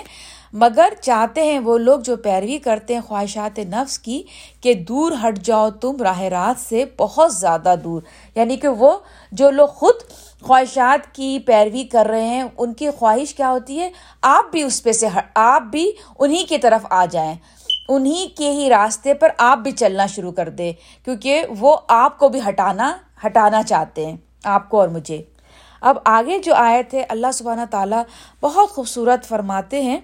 مگر 0.52 0.92
چاہتے 1.02 1.44
ہیں 1.44 1.58
وہ 1.58 1.78
لوگ 1.78 2.00
جو 2.00 2.16
پیروی 2.16 2.58
کرتے 2.58 2.94
ہیں 2.94 3.00
خواہشات 3.00 3.58
نفس 3.58 3.98
کی 3.98 4.22
کہ 4.60 4.74
دور 4.74 5.12
ہٹ 5.24 5.38
جاؤ 5.38 5.70
تم 5.70 5.96
راہ 6.00 6.20
رات 6.20 6.68
سے 6.68 6.84
بہت 6.96 7.34
زیادہ 7.34 7.74
دور۔ 7.84 8.02
یعنی 8.34 8.56
کہ 8.56 8.68
وہ 8.68 8.98
جو 9.32 9.50
لوگ 9.50 9.66
خود 9.66 9.94
خواہشات 10.42 11.14
کی 11.14 11.38
پیروی 11.38 11.84
کر 11.84 12.06
رہے 12.06 12.26
ہیں، 12.26 12.44
ان 12.58 12.74
کی 12.74 12.90
خواہش 12.90 13.34
کیا 13.34 13.50
ہوتی 13.50 13.80
ہے؟ 13.80 13.90
آپ 14.22 14.44
بھی 14.50 14.62
اس 14.62 14.82
پہ 14.82 14.92
سے 14.92 15.08
آپ 15.34 15.62
بھی 15.62 15.92
انہیں 16.18 16.48
کی 16.48 16.58
طرف 16.58 16.86
آ 16.90 17.04
جائیں۔ 17.04 17.34
انہیں 17.88 18.38
کے 18.38 18.50
ہی 18.50 18.68
راستے 18.68 19.14
پر 19.14 19.28
آپ 19.38 19.58
بھی 19.58 19.72
چلنا 19.72 20.06
شروع 20.06 20.32
کر 20.32 20.48
دیں، 20.48 20.72
کیونکہ 21.04 21.44
وہ 21.58 21.76
آپ 21.88 22.18
کو 22.18 22.28
بھی 22.28 22.40
ہٹانا 22.48 22.96
ہٹانا 23.26 23.62
چاہتے 23.62 24.06
ہیں، 24.06 24.16
آپ 24.44 24.68
کو 24.68 24.80
اور 24.80 24.88
مجھے۔ 24.88 25.22
اب 25.80 25.98
آگے 26.04 26.38
جو 26.38 26.54
آئے 26.54 26.82
تھے 26.82 27.04
اللہ 27.08 27.26
سبحانہ 27.34 27.60
تعالیٰ 27.70 28.02
بہت 28.40 28.70
خوبصورت 28.70 29.24
فرماتے 29.24 29.82
ہیں۔ 29.82 30.00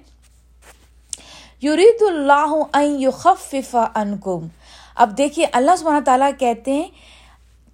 یرید 1.64 2.02
اللہ 2.02 2.54
یخفف 2.82 3.74
انکم 3.94 4.46
اب 4.94 5.16
دیکھیے، 5.18 5.46
اللہ 5.52 5.76
سبحانہ 5.78 6.04
تعالیٰ 6.04 6.30
کہتے 6.38 6.72
ہیں، 6.72 6.88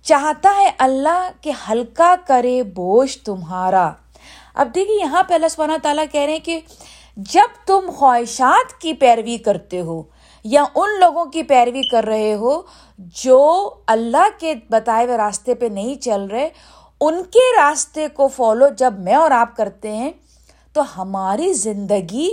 چاہتا 0.07 0.55
ہے 0.57 0.71
اللہ 0.79 1.29
کہ 1.41 1.53
ہلکا 1.69 2.15
کرے 2.27 2.63
بوجھ 2.75 3.19
تمہارا۔ 3.19 3.91
اب 4.55 4.69
دیکھیے، 4.75 4.97
یہاں 4.97 5.23
پہ 5.23 5.35
اللہ 5.35 5.49
سبحانہ 5.49 5.77
تعالیٰ 5.83 6.05
کہہ 6.13 6.21
رہے 6.21 6.33
ہیں 6.33 6.45
کہ 6.45 6.61
جب 7.33 7.67
تم 7.67 7.91
خواہشات 7.99 8.81
کی 8.81 8.93
پیروی 8.95 9.37
کرتے 9.39 9.81
ہو 9.81 10.03
یا 10.45 10.65
ان 10.75 10.99
لوگوں 11.01 11.25
کی 11.25 11.43
پیروی 11.43 11.83
کر 11.89 12.05
رہے 12.05 12.35
ہو 12.35 12.61
جو 13.17 13.41
اللہ 13.87 14.29
کے 14.39 14.55
بتائے 14.71 15.05
ہوئے 15.07 15.17
راستے 15.17 15.55
پہ 15.55 15.67
نہیں 15.73 15.95
چل 16.03 16.25
رہے، 16.25 16.49
ان 17.01 17.23
کے 17.33 17.45
راستے 17.57 18.07
کو 18.15 18.29
فالو 18.29 18.69
جب 18.79 18.99
میں 18.99 19.15
اور 19.15 19.31
آپ 19.31 19.57
کرتے 19.57 19.97
ہیں، 19.97 20.11
تو 20.75 20.83
ہماری 20.97 21.53
زندگی 21.53 22.29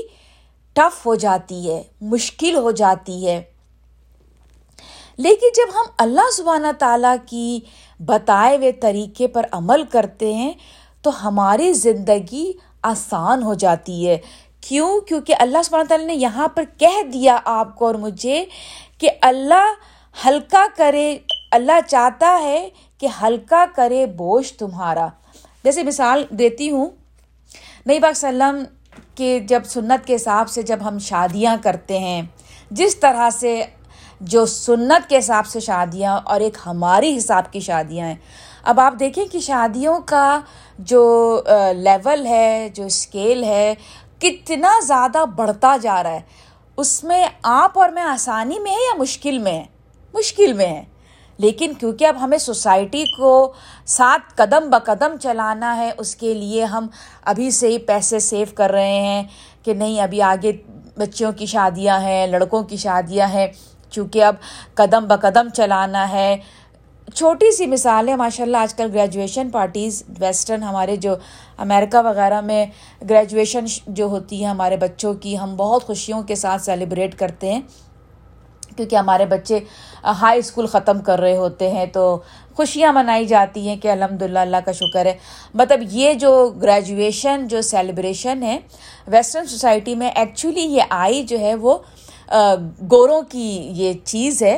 ٹف 0.77 1.05
ہو 1.05 1.15
جاتی 1.15 1.72
ہے، 1.72 1.84
مشکل 2.01 2.55
ہو 2.55 2.72
جاتی 2.72 3.27
ہے۔ 3.27 3.41
لیکن 5.17 5.48
جب 5.55 5.79
ہم 5.79 5.86
اللہ 5.98 6.31
سبحانہ 6.38 6.67
تعالیٰ 6.79 7.15
کی 7.25 7.60
بتائے 8.00 8.57
ہوئے 8.57 8.72
طریقے 8.72 9.27
پر 9.27 9.46
عمل 9.51 9.84
کرتے 9.84 10.34
ہیں، 10.34 10.53
تو 11.01 11.27
ہماری 11.27 11.74
زندگی 11.74 12.53
آسان 12.81 13.43
ہو 13.43 13.53
جاتی 13.53 14.10
ہے۔ 14.10 14.17
کیوں؟ 14.62 15.00
کیونکہ 15.00 15.36
اللہ 15.39 15.57
سبحانہ 15.65 15.88
تعالیٰ 15.88 16.07
نے 16.07 16.13
یہاں 16.13 16.48
پر 16.48 16.63
کہہ 16.77 17.03
دیا 17.03 17.39
آپ 17.46 17.75
کو 17.75 17.86
اور 17.86 17.96
مجھے 17.96 18.46
کہ 18.98 19.10
اللہ 19.22 19.74
ہلکا 20.25 20.65
کرے، 20.77 21.17
اللہ 21.51 21.79
چاہتا 21.88 22.39
ہے 22.43 22.69
کہ 22.98 23.07
ہلکا 23.22 23.65
کرے 23.75 24.05
بوجھ 24.05 24.53
تمہارا۔ 24.53 25.07
جیسے 25.63 25.84
مثال 25.84 26.24
دیتی 26.29 26.72
ہوں 26.72 26.89
نئی 27.86 28.00
باغ 28.00 28.13
سلم 28.13 28.63
کہ 29.18 29.40
جب 29.40 29.62
سنت 29.66 30.08
کے 30.08 30.16
حساب 30.16 30.50
سے 30.50 30.62
جب 30.62 30.80
ہم 30.82 31.00
شادیاں 31.00 31.56
کرتے 31.64 32.00
ہیں، 32.00 32.22
جس 32.72 33.00
طرح 33.00 33.30
سے 33.30 33.64
جو 34.22 34.46
سنت 34.46 35.10
کے 35.10 35.18
حساب 35.18 35.48
سے 35.48 35.60
شادیاں 35.60 36.20
اور 36.26 36.42
ایک 36.42 36.58
ہماری 36.66 37.18
حساب 37.18 37.52
کی 37.52 37.60
شادیاں 37.60 38.08
ہیں۔ 38.08 38.16
اب 38.64 38.80
آپ 38.80 38.94
دیکھیں 39.00 39.26
کہ 39.26 39.40
شادیوں 39.40 40.00
کا 40.06 40.40
جو 40.80 41.42
لیول 41.76 42.26
ہے، 42.28 42.70
جو 42.74 42.86
اسکیل 42.86 43.44
ہے، 43.44 43.74
کتنا 44.20 44.74
زیادہ 44.84 45.26
بڑھتا 45.36 45.76
جا 45.82 46.02
رہا 46.04 46.12
ہے۔ 46.12 46.22
اس 46.78 47.04
میں 47.04 47.26
آپ 47.44 47.80
اور 47.80 47.90
میں 47.90 48.04
آسانی 48.04 48.60
میں 48.60 48.72
ہے 48.72 48.82
یا 48.82 48.98
مشکل 48.98 49.38
میں 49.38 49.52
ہے 49.52 49.66
مشکل 50.14 50.54
میں 50.54 50.68
ہے 50.68 50.84
لیکن 51.38 51.74
کیونکہ 51.79 52.06
اب 52.06 52.15
ہمیں 52.22 52.38
سوسائٹی 52.38 53.03
کو 53.17 53.53
ساتھ 53.86 54.34
قدم 54.36 54.70
بہ 54.70 54.79
قدم 54.86 55.15
چلانا 55.22 55.75
ہے، 55.77 55.91
اس 55.98 56.15
کے 56.15 56.34
لیے 56.34 56.63
ہم 56.65 56.88
ابھی 57.25 57.51
سے 57.51 57.67
ہی 57.67 57.77
پیسے 57.77 58.20
سیو 58.20 58.48
کر 58.56 58.72
رہے 58.72 59.00
ہیں 59.01 59.24
کہ 59.63 59.74
نہیں، 59.74 60.01
ابھی 60.01 60.22
آگے 60.22 60.51
بچیوں 60.98 61.32
کی 61.32 61.46
شادیاں 61.46 62.00
ہیں، 62.00 62.27
لڑکوں 62.27 62.63
کی 62.63 62.77
شادیاں 62.77 63.27
ہیں، 63.27 63.48
چونکہ 63.91 64.24
اب 64.24 64.36
قدم 64.75 65.08
بہ 65.08 65.15
قدم 65.22 65.50
چلانا 65.50 66.10
ہے۔ 66.12 66.38
چھوٹی 67.13 67.51
سی 67.51 67.65
مثال 67.65 68.10
ہے 68.10 68.15
ماشاء 68.15 68.44
اللہ 68.44 68.58
آج 68.58 68.74
کل 68.74 68.89
گریجویشن 68.94 69.50
پارٹیز 69.50 70.03
ویسٹرن 70.20 70.63
ہمارے 70.63 70.96
جو 70.96 71.15
امریکہ 71.58 71.98
وغیرہ 72.06 72.41
میں 72.41 72.65
گریجویشن 73.10 73.65
جو 73.88 74.06
ہوتی 74.06 74.41
ہے 74.41 74.50
ہمارے 74.50 74.77
بچوں 74.77 75.13
کی، 75.13 75.38
ہم 75.38 75.56
بہت 75.56 75.84
خوشیوں 75.84 76.22
کے 76.22 76.36
ساتھ 76.36 76.62
سیلیبریٹ 76.62 77.15
کرتے 77.15 77.53
ہیں۔ 77.53 77.62
کیونکہ 78.77 78.96
ہمارے 78.96 79.25
بچے 79.25 79.60
ہائی 80.22 80.39
اسکول 80.39 80.67
ختم 80.67 81.00
کر 81.05 81.19
رہے 81.19 81.36
ہوتے 81.38 81.69
ہیں 81.72 81.86
تو 81.93 82.17
خوشیاں 82.55 82.91
منائی 82.93 83.25
جاتی 83.25 83.67
ہیں 83.67 83.75
کہ 83.81 83.88
الحمد 83.91 84.22
للہ 84.22 84.39
اللہ 84.39 84.65
کا 84.65 84.72
شکر 84.72 85.05
ہے۔ 85.05 85.13
مطلب 85.53 85.79
یہ 85.91 86.13
جو 86.13 86.31
گریجویشن 86.62 87.48
جو 87.48 87.62
سیلیبریشن 87.62 88.43
ہے 88.43 88.57
ویسٹرن 89.07 89.46
سوسائٹی 89.48 89.96
میں 89.96 90.10
ایکچولی 90.10 90.65
یہ 90.75 90.84
آئی 90.89 91.24
جو 91.24 91.39
ہے 91.39 91.53
وہ 91.55 91.77
گوروں 92.91 93.22
کی 93.29 93.50
یہ 93.74 93.93
چیز 94.03 94.41
ہے۔ 94.43 94.57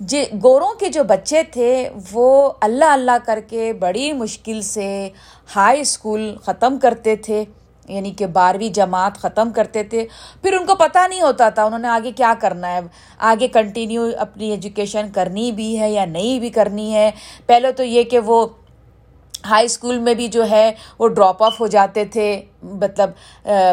جی 0.00 0.22
گوروں 0.44 0.72
کے 0.78 0.88
جو 0.88 1.02
بچے 1.04 1.42
تھے 1.52 1.88
وہ 2.12 2.50
اللہ 2.60 2.92
اللہ 2.92 3.18
کر 3.26 3.40
کے 3.48 3.72
بڑی 3.80 4.12
مشکل 4.12 4.60
سے 4.62 5.08
ہائی 5.56 5.80
اسکول 5.80 6.34
ختم 6.44 6.78
کرتے 6.82 7.16
تھے۔ 7.16 7.44
یعنی 7.92 8.10
کہ 8.10 8.26
بارہویں 8.26 8.68
جماعت 8.68 9.18
ختم 9.18 9.50
کرتے 9.50 9.82
تھے۔ 9.82 10.06
پھر 10.42 10.52
ان 10.52 10.66
کو 10.66 10.74
پتہ 10.74 10.98
نہیں 11.08 11.22
ہوتا 11.22 11.48
تھا 11.48 11.64
انہوں 11.64 11.78
نے 11.78 11.88
آگے 11.88 12.12
کیا 12.12 12.34
کرنا 12.40 12.74
ہے۔ 12.74 12.80
آگے 13.18 13.48
کنٹینیو 13.48 14.08
اپنی 14.18 14.50
ایجوکیشن 14.50 15.06
کرنی 15.14 15.52
بھی 15.52 15.80
ہے 15.80 15.90
یا 15.90 16.04
نہیں 16.04 16.40
بھی 16.40 16.50
کرنی 16.50 16.94
ہے۔ 16.94 17.10
پہلے 17.46 17.72
تو 17.72 17.84
یہ 17.84 18.02
کہ 18.02 18.18
وہ 18.18 18.46
ہائی 19.50 19.66
اسکول 19.66 19.98
میں 19.98 20.14
بھی 20.14 20.26
جو 20.28 20.48
ہے 20.50 20.70
وہ 20.98 21.08
ڈراپ 21.08 21.42
آف 21.42 21.60
ہو 21.60 21.66
جاتے 21.66 22.04
تھے 22.04 22.24
مطلب 22.62 23.10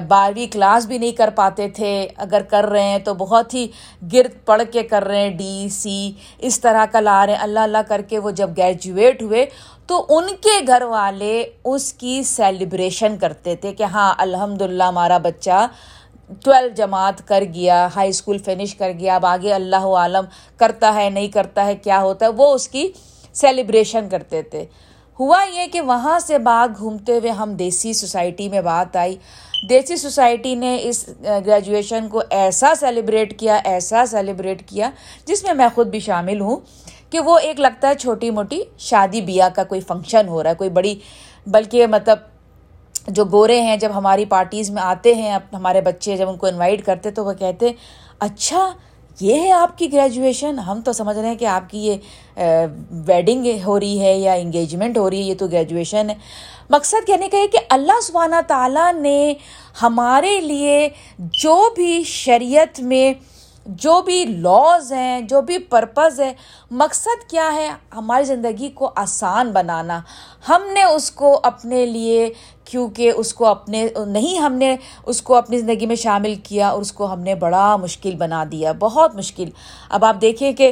بارہویں 0.08 0.46
کلاس 0.54 0.86
بھی 0.86 0.98
نہیں 0.98 1.12
کر 1.12 1.30
پاتے 1.36 1.68
تھے۔ 1.70 2.08
اگر 2.18 2.42
کر 2.50 2.66
رہے 2.66 2.84
ہیں 2.84 3.00
تو 3.00 3.14
بہت 3.14 3.54
ہی 3.54 3.66
گرد 4.14 4.46
پڑھ 4.46 4.62
کے 4.72 4.84
کر 4.84 5.04
رہے 5.08 5.22
ہیں 5.22 5.36
ڈی 5.38 5.68
سی 5.72 6.12
اس 6.40 6.60
طرح 6.62 6.86
کا 6.92 7.00
لا 7.00 7.26
رہے 7.26 7.34
ہیں۔ 7.34 7.42
اللہ 7.42 7.60
اللہ 7.60 7.84
کر 7.88 8.02
کے 8.10 8.20
وہ 8.20 8.32
جب 8.32 8.50
گریجویٹ 8.58 9.22
ہوئے 9.22 9.46
تو 9.88 10.06
ان 10.10 10.28
کے 10.42 10.60
گھر 10.68 10.82
والے 10.82 11.44
اس 11.64 11.92
کی 11.94 12.22
سیلیبریشن 12.24 13.18
کرتے 13.18 13.56
تھے 13.56 13.74
کہ 13.74 13.84
ہاں 13.84 14.14
الحمد 14.18 14.62
للہ 14.62 14.84
ہمارا 14.84 15.18
بچہ 15.18 15.66
ٹویلو 16.44 16.68
جماعت 16.76 17.28
کر 17.28 17.44
گیا 17.54 17.88
ہائی 17.96 18.10
اسکول 18.10 18.38
فنش 18.38 18.76
کر 18.76 18.92
گیا، 19.00 19.16
اب 19.16 19.26
آگے 19.26 19.54
اللہ 19.54 19.86
عالم 19.98 20.26
کرتا 20.58 20.94
ہے، 20.96 21.10
نہیں 21.10 21.28
کرتا 21.28 21.66
ہے، 21.66 21.76
کیا 21.76 22.02
ہوتا 22.02 22.26
ہے؟ 22.26 22.32
وہ 22.38 22.54
اس 22.54 22.68
کی 22.68 22.88
سیلیبریشن 23.34 24.10
کرتے 24.10 24.42
تھے۔ 24.42 24.66
ہوا 25.20 25.44
یہ 25.54 25.68
کہ 25.72 25.82
وہاں 25.82 26.18
سے 26.20 26.38
بعد 26.40 26.78
گھومتے 26.78 27.18
ہوئے 27.18 27.32
ہم 27.32 27.54
دیسی 27.54 27.94
سوسائٹی 27.94 28.48
میں 28.50 28.62
بات 28.62 28.96
آئی۔ 28.96 29.16
دیسی 29.70 29.96
سوسائٹی 29.98 30.54
نے 30.56 30.78
اس 30.84 31.08
گریجویشن 31.46 32.08
کو 32.08 32.22
ایسا 32.30 32.74
سیلیبریٹ 32.80 33.38
کیا، 33.40 33.56
ایسا 33.64 34.06
سیلیبریٹ 34.12 34.68
کیا 34.70 34.90
جس 35.26 35.44
میں 35.44 35.54
میں 35.54 35.68
خود 35.76 35.88
بھی 35.88 36.00
شامل 36.00 36.42
ہوں 36.42 36.60
کہ 37.10 37.20
وہ 37.20 37.38
ایک 37.40 37.60
لگتا 37.60 37.90
ہے 37.90 37.96
چھوٹی 37.96 38.30
موٹی 38.32 38.62
شادی 38.80 39.22
بیاہ 39.22 39.50
کا 39.56 39.64
کوئی 39.64 39.82
فنکشن 39.82 40.28
ہو 40.28 40.44
رہا 40.44 40.50
ہے، 40.50 40.56
کوئی 40.56 40.70
بڑی، 40.70 40.96
بلکہ 41.48 41.88
مطلب 41.88 42.18
جو 43.08 43.26
گورے 43.26 43.60
ہیں 43.62 43.78
جب 43.78 43.92
ہماری 43.96 44.26
پارٹیز 44.26 44.70
میں 44.72 44.82
آتے 44.84 45.14
ہیں 45.16 45.38
ہمارے 45.54 45.82
بچے 45.82 46.18
جب 46.18 46.30
ان 46.30 46.38
کو 46.38 46.48
انوائٹ 46.48 46.86
کرتے 46.86 47.12
تو 47.12 47.26
وہ 47.26 47.34
کہتے 47.34 47.72
اچھا 48.20 48.70
یہ 49.22 49.40
ہے 49.42 49.52
آپ 49.52 49.78
کی 49.78 49.92
گریجویشن 49.94 50.60
ہم 50.60 50.82
تو 50.86 50.94
سمجھ 50.94 51.18
رہے 51.18 51.28
ہیں 51.28 51.36
کہ 51.36 51.46
آپ 51.46 51.70
کی 51.70 51.80
یہ 51.88 52.66
ویڈنگ 53.06 53.48
ہو 53.66 53.80
رہی 53.80 54.00
ہے 54.00 54.18
یا 54.18 54.34
انگیجمنٹ 54.34 54.98
ہو 54.98 55.10
رہی 55.10 55.18
ہے، 55.18 55.28
یہ 55.28 55.36
تو 55.36 55.48
گریجویشن 55.48 56.10
ہے۔ 56.10 56.16
مقصد 56.70 57.08
کہنے 57.08 57.30
کا 57.30 57.38
یہ 57.38 57.48
کہ 57.48 57.60
اللہ 57.70 58.00
سبحانہ 58.04 58.36
تعالیٰ 58.48 58.94
نے 58.94 59.34
ہمارے 59.82 60.40
لیے 60.42 60.90
جو 61.20 61.58
بھی 61.76 62.04
شریعت 62.06 62.80
میں 62.80 63.14
جو 63.70 64.02
بھی 64.02 64.26
لاز 64.26 64.94
ہیں، 64.94 65.22
جو 65.22 65.42
بھی 65.42 65.58
پرپز 65.58 66.22
ہے 66.22 66.34
مقصد 66.72 67.30
کیا 67.30 67.54
ہے؟ 67.54 67.70
ہماری 67.96 68.24
زندگی 68.24 68.70
کو 68.70 68.92
آسان 68.96 69.52
بنانا۔ 69.52 70.02
ہم 70.50 70.62
نے 70.74 70.84
اس 70.84 71.12
کو 71.12 71.40
اپنے 71.44 71.86
لیے، 71.86 72.34
کیونکہ 72.66 73.12
اس 73.16 73.34
کو 73.34 73.46
اپنے، 73.46 73.88
نہیں، 74.08 74.40
ہم 74.40 74.54
نے 74.54 74.76
اس 75.06 75.22
کو 75.22 75.36
اپنی 75.36 75.58
زندگی 75.58 75.86
میں 75.86 75.96
شامل 75.96 76.36
کیا 76.36 76.70
اور 76.70 76.82
اس 76.82 76.92
کو 76.92 77.12
ہم 77.12 77.20
نے 77.20 77.36
بڑا 77.36 77.76
مشکل 77.76 78.16
بنا 78.16 78.44
دیا، 78.52 78.72
بہت 78.80 79.16
مشکل۔ 79.16 79.50
اب 79.90 80.06
آپ 80.06 80.16
دیکھیں 80.22 80.54
کہ 80.54 80.72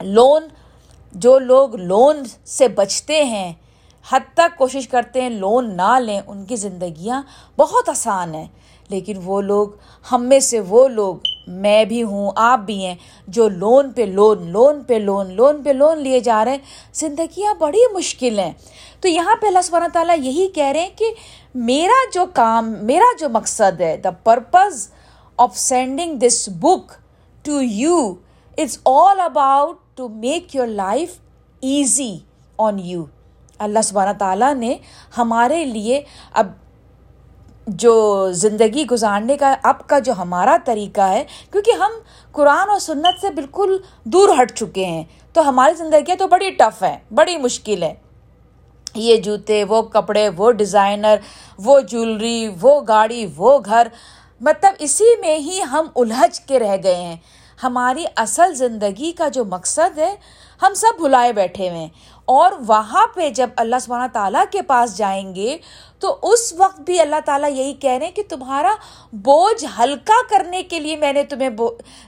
لون 0.00 0.42
جو 1.12 1.38
لوگ 1.38 1.76
لون 1.76 2.22
سے 2.44 2.68
بچتے 2.68 3.24
ہیں، 3.24 3.52
حد 4.10 4.20
تک 4.34 4.58
کوشش 4.58 4.88
کرتے 4.88 5.20
ہیں 5.20 5.30
لون 5.30 5.76
نہ 5.76 5.98
لیں، 5.98 6.20
ان 6.26 6.44
کی 6.44 6.56
زندگیاں 6.56 7.22
بہت 7.58 7.88
آسان 7.88 8.34
ہیں۔ 8.34 8.46
لیکن 8.88 9.18
وہ 9.24 9.40
لوگ، 9.40 9.68
ہم 10.12 10.24
میں 10.24 10.40
سے 10.40 10.60
وہ 10.60 10.88
لوگ 10.88 11.16
میں 11.46 11.84
بھی 11.84 12.02
ہوں، 12.02 12.30
آپ 12.36 12.58
بھی 12.58 12.86
ہیں، 12.86 12.94
جو 13.28 13.48
لون 13.48 13.92
پہ 13.92 14.02
لون 14.02 14.50
لون 14.50 14.82
پہ 14.86 14.94
لون 14.94 15.34
لون 15.34 15.62
پہ 15.64 15.70
لون 15.70 15.98
لیے 15.98 16.20
جا 16.20 16.44
رہے 16.44 16.52
ہیں، 16.52 16.58
زندگیاں 16.92 17.54
بڑی 17.54 17.92
مشکل 17.92 18.38
ہیں۔ 18.38 18.52
تو 19.00 19.08
یہاں 19.08 19.34
پہ 19.40 19.46
اللہ 19.46 19.62
سبحانہ 19.62 19.88
تعالیٰ 19.92 20.16
یہی 20.18 20.46
کہہ 20.48 20.64
رہے 20.64 20.80
ہیں 20.80 20.96
کہ 20.96 21.12
میرا 21.54 22.04
جو 22.14 22.26
کام، 22.34 22.74
میرا 22.82 23.16
جو 23.18 23.28
مقصد 23.28 23.80
ہے 23.80 23.96
the 23.96 24.10
purpose 24.10 24.88
of 25.36 25.56
sending 25.56 26.18
this 26.18 26.48
book 26.48 26.92
to 27.42 27.62
you 27.62 28.14
it's 28.58 28.78
all 28.84 29.20
about 29.20 29.76
to 29.96 30.08
make 30.08 30.56
your 30.56 30.66
life 30.66 31.18
easy 31.60 32.16
on 32.58 32.78
you 32.78 33.04
اللہ 33.58 33.82
سبحانہ 33.84 34.18
تعالیٰ 34.18 34.54
نے 34.54 34.76
ہمارے 35.18 35.64
لیے 35.64 36.00
اب 36.32 36.46
جو 37.66 38.28
زندگی 38.32 38.86
گزارنے 38.86 39.36
کا، 39.36 39.54
اب 39.62 39.86
کا 39.86 39.98
جو 39.98 40.12
ہمارا 40.12 40.56
طریقہ 40.64 41.00
ہے، 41.00 41.24
کیونکہ 41.52 41.70
ہم 41.70 41.90
قرآن 42.32 42.70
اور 42.70 42.78
سنت 42.78 43.20
سے 43.20 43.30
بالکل 43.30 43.78
دور 44.04 44.28
ہٹ 44.42 44.52
چکے 44.52 44.84
ہیں۔ 44.84 45.04
تو 45.32 45.48
ہماری 45.48 45.74
زندگیاں 45.74 46.16
تو 46.16 46.26
بڑی 46.26 46.50
ٹف 46.50 46.82
ہیں، 46.82 46.98
بڑی 47.14 47.36
مشکل 47.36 47.82
ہے 47.82 47.94
یہ 48.94 49.16
جوتے، 49.16 49.64
وہ 49.64 49.82
کپڑے، 49.82 50.28
وہ 50.28 50.52
ڈیزائنر، 50.52 51.14
وہ 51.58 51.80
جولری، 51.80 52.48
وہ 52.60 52.80
گاڑی، 52.88 53.26
وہ 53.36 53.58
گھر۔ 53.64 53.88
مطلب 54.40 54.74
اسی 54.78 55.20
میں 55.20 55.36
ہی 55.36 55.62
ہم 55.62 55.86
الجھ 55.96 56.48
کے 56.48 56.58
رہ 56.58 56.76
گئے 56.82 56.94
ہیں۔ 56.94 57.16
ہماری 57.62 58.04
اصل 58.16 58.54
زندگی 58.54 59.12
کا 59.12 59.28
جو 59.28 59.44
مقصد 59.44 59.98
ہے، 59.98 60.16
ہم 60.62 60.74
سب 60.74 61.00
بھلائے 61.00 61.32
بیٹھے 61.32 61.68
ہوئے 61.68 61.80
ہیں۔ 61.80 61.88
اور 62.24 62.52
وہاں 62.66 63.06
پہ 63.14 63.30
جب 63.30 63.50
اللہ 63.56 63.76
سبحانہ 63.80 64.06
تعالیٰ 64.12 64.44
کے 64.50 64.62
پاس 64.62 64.98
جائیں 64.98 65.34
گے 65.34 65.58
تو 66.00 66.16
اس 66.22 66.52
وقت 66.52 66.80
بھی 66.80 67.00
اللہ 67.00 67.20
تعالیٰ 67.24 67.50
یہی 67.50 67.72
کہہ 67.72 67.90
رہے 67.90 68.06
ہیں 68.06 68.12
کہ 68.12 68.22
تمہارا 68.28 68.74
بوجھ 69.12 69.64
ہلکا 69.78 70.20
کرنے 70.30 70.62
کے 70.62 70.80
لیے 70.80 70.96
میں 70.96 71.12
نے 71.12 71.22
تمہیں 71.22 71.50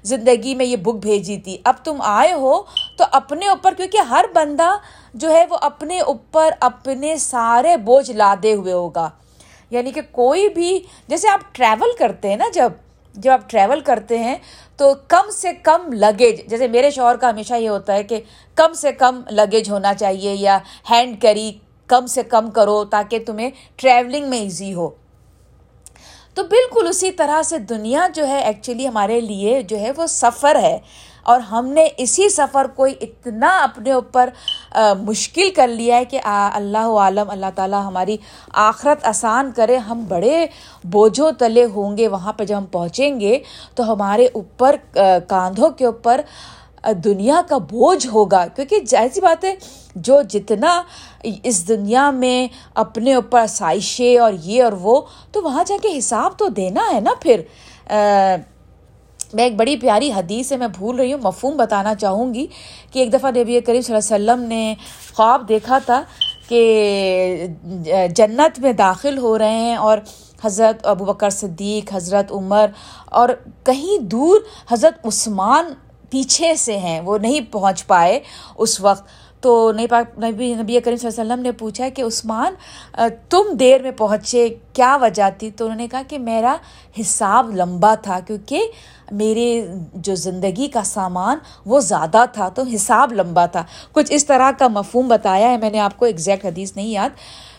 زندگی 0.02 0.54
میں 0.54 0.66
یہ 0.66 0.76
بک 0.76 0.94
بھیجی 0.94 1.36
تھی۔ 1.36 1.58
اب 1.64 1.74
تم 1.84 2.00
آئے 2.00 2.32
ہو 2.32 2.62
تو 2.98 3.04
اپنے 3.12 3.48
اوپر، 3.48 3.74
کیونکہ 3.74 3.98
ہر 3.98 4.24
بندہ 4.34 4.76
جو 5.14 5.30
ہے 5.30 5.44
وہ 5.50 5.58
اپنے 5.60 6.00
اوپر 6.00 6.50
اپنے 6.60 7.16
سارے 7.16 7.76
بوجھ 7.76 8.10
لادے 8.10 8.54
ہوئے 8.54 8.72
ہوگا۔ 8.72 9.08
یعنی 9.70 9.90
کہ 9.90 10.00
کوئی 10.10 10.48
بھی، 10.48 10.78
جیسے 11.08 11.28
آپ 11.28 11.40
ٹریول 11.52 11.90
کرتے 11.98 12.28
ہیں 12.28 12.36
نا، 12.36 12.44
جب 12.54 12.72
جب 13.14 13.32
آپ 13.32 13.50
ٹریول 13.50 13.80
کرتے 13.80 14.18
ہیں 14.18 14.36
تو 14.76 14.92
کم 15.08 15.30
سے 15.30 15.52
کم 15.52 15.92
لگیج 15.92 16.46
جیسے 16.46 16.68
میرے 16.68 16.90
شوہر 16.90 17.16
کا 17.16 17.30
ہمیشہ 17.30 17.54
یہ 17.54 17.68
ہوتا 17.68 17.94
ہے 17.94 18.02
کہ 18.02 18.20
کم 18.54 18.72
سے 18.72 18.92
کم 18.92 19.20
لگیج 19.30 19.70
ہونا 19.70 19.94
چاہیے 19.94 20.34
یا 20.34 20.58
ہینڈ 20.90 21.20
کری 21.22 21.52
کم 21.92 22.06
سے 22.06 22.22
کم 22.22 22.50
کرو 22.50 22.84
تاکہ 22.84 23.18
تمہیں 23.26 23.50
ٹریولنگ 23.76 24.28
میں 24.30 24.38
ایزی 24.38 24.74
ہو۔ 24.74 24.88
تو 26.34 26.42
بالکل 26.44 26.86
اسی 26.88 27.10
طرح 27.12 27.42
سے 27.42 27.58
دنیا 27.58 28.06
جو 28.14 28.26
ہے 28.26 28.40
ایکچولی 28.40 28.88
ہمارے 28.88 29.20
لیے 29.20 29.62
جو 29.62 29.78
ہے 29.78 29.90
وہ 29.96 30.06
سفر 30.06 30.56
ہے۔ 30.62 30.78
اور 31.22 31.40
ہم 31.40 31.66
نے 31.66 31.86
اسی 31.96 32.28
سفر 32.28 32.66
کو 32.76 32.84
اتنا 33.00 33.48
اپنے 33.62 33.92
اوپر 33.92 34.28
مشکل 35.00 35.50
کر 35.56 35.68
لیا 35.68 35.96
ہے 35.96 36.04
کہ 36.04 36.20
اللہ 36.24 36.86
عالم، 37.02 37.30
اللہ 37.30 37.52
تعالیٰ 37.54 37.82
ہماری 37.86 38.16
آخرت 38.52 39.04
آسان 39.04 39.50
کرے، 39.56 39.76
ہم 39.76 40.04
بڑے 40.08 40.46
بوجھوں 40.84 41.30
تلے 41.32 41.64
ہوں 41.74 41.96
گے، 41.96 42.08
وہاں 42.08 42.32
پہ 42.32 42.44
جب 42.44 42.58
ہم 42.58 42.66
پہنچیں 42.66 43.20
گے 43.20 43.38
تو 43.74 43.92
ہمارے 43.92 44.26
اوپر 44.32 44.76
کاندھوں 45.28 45.70
کے 45.70 45.84
اوپر 45.86 46.20
دنیا 47.04 47.40
کا 47.48 47.58
بوجھ 47.70 48.06
ہوگا۔ 48.06 48.46
کیونکہ 48.46 48.96
ایسی 48.96 49.20
بات 49.20 49.44
ہے، 49.44 49.54
جو 49.96 50.20
جتنا 50.30 50.82
اس 51.42 51.66
دنیا 51.68 52.10
میں 52.10 52.46
اپنے 52.74 53.14
اوپر 53.14 53.46
سائشیں 53.46 54.18
اور 54.18 54.32
یہ 54.42 54.62
اور 54.62 54.72
وہ، 54.80 55.00
تو 55.32 55.42
وہاں 55.42 55.64
جا 55.66 55.76
کے 55.82 55.96
حساب 55.98 56.38
تو 56.38 56.48
دینا 56.48 56.82
ہے 56.92 57.00
نا 57.00 57.14
پھر۔ 57.20 57.40
میں 59.34 59.44
ایک 59.44 59.56
بڑی 59.56 59.76
پیاری 59.76 60.10
حدیث 60.12 60.50
ہے 60.52 60.56
میں 60.56 60.68
بھول 60.68 60.96
رہی 60.96 61.12
ہوں، 61.12 61.20
مفہوم 61.22 61.56
بتانا 61.56 61.94
چاہوں 61.94 62.32
گی 62.34 62.46
کہ 62.92 62.98
ایک 62.98 63.12
دفعہ 63.12 63.30
نبی 63.30 63.60
کریم 63.60 63.80
صلی 63.80 63.94
اللہ 63.94 64.14
علیہ 64.14 64.32
وسلم 64.32 64.48
نے 64.48 64.74
خواب 65.14 65.48
دیکھا 65.48 65.78
تھا 65.78 66.02
کہ 66.48 67.46
جنت 68.16 68.58
میں 68.58 68.72
داخل 68.72 69.18
ہو 69.18 69.36
رہے 69.38 69.60
ہیں 69.60 69.76
اور 69.76 69.98
حضرت 70.44 70.86
ابو 70.86 71.04
بکر 71.04 71.30
صدیق، 71.30 71.94
حضرت 71.94 72.32
عمر 72.32 72.66
اور 73.06 73.28
کہیں 73.64 73.98
دور 74.04 74.40
حضرت 74.70 75.06
عثمان 75.06 75.72
پیچھے 76.12 76.54
سے 76.54 76.76
ہیں، 76.76 77.00
وہ 77.00 77.18
نہیں 77.18 77.40
پہنچ 77.52 77.86
پائے 77.86 78.20
اس 78.58 78.80
وقت۔ 78.80 79.04
تو 79.40 79.72
نبی 79.72 79.86
پاک، 79.86 80.18
نبی 80.18 80.54
نبی 80.54 80.80
کریم 80.80 80.96
صلی 80.96 81.08
اللہ 81.08 81.22
علیہ 81.22 81.32
وسلم 81.32 81.42
نے 81.42 81.52
پوچھا 81.52 81.88
کہ 81.88 82.02
عثمان 82.02 82.54
تم 83.28 83.42
دیر 83.52 83.82
میں 83.82 83.90
پہنچے، 83.90 84.48
کیا 84.72 84.96
وجہ 85.00 85.28
تھی؟ 85.38 85.50
تو 85.50 85.64
انہوں 85.64 85.78
نے 85.78 85.88
کہا 85.88 86.02
کہ 86.08 86.18
میرا 86.18 86.56
حساب 87.00 87.50
لمبا 87.56 87.94
تھا 87.94 88.20
کیونکہ 88.26 88.62
میرے 89.10 89.66
جو 89.94 90.14
زندگی 90.14 90.66
کا 90.66 90.82
سامان 90.84 91.38
وہ 91.66 91.80
زیادہ 91.80 92.24
تھا، 92.32 92.48
تو 92.48 92.62
حساب 92.74 93.12
لمبا 93.12 93.46
تھا۔ 93.46 93.64
کچھ 93.92 94.12
اس 94.12 94.26
طرح 94.26 94.50
کا 94.58 94.68
مفہوم 94.68 95.08
بتایا 95.08 95.50
ہے، 95.50 95.56
میں 95.56 95.70
نے 95.70 95.80
آپ 95.80 95.96
کو 95.96 96.04
ایگزیکٹ 96.04 96.44
حدیث 96.44 96.76
نہیں 96.76 96.90
یاد۔ 96.90 97.10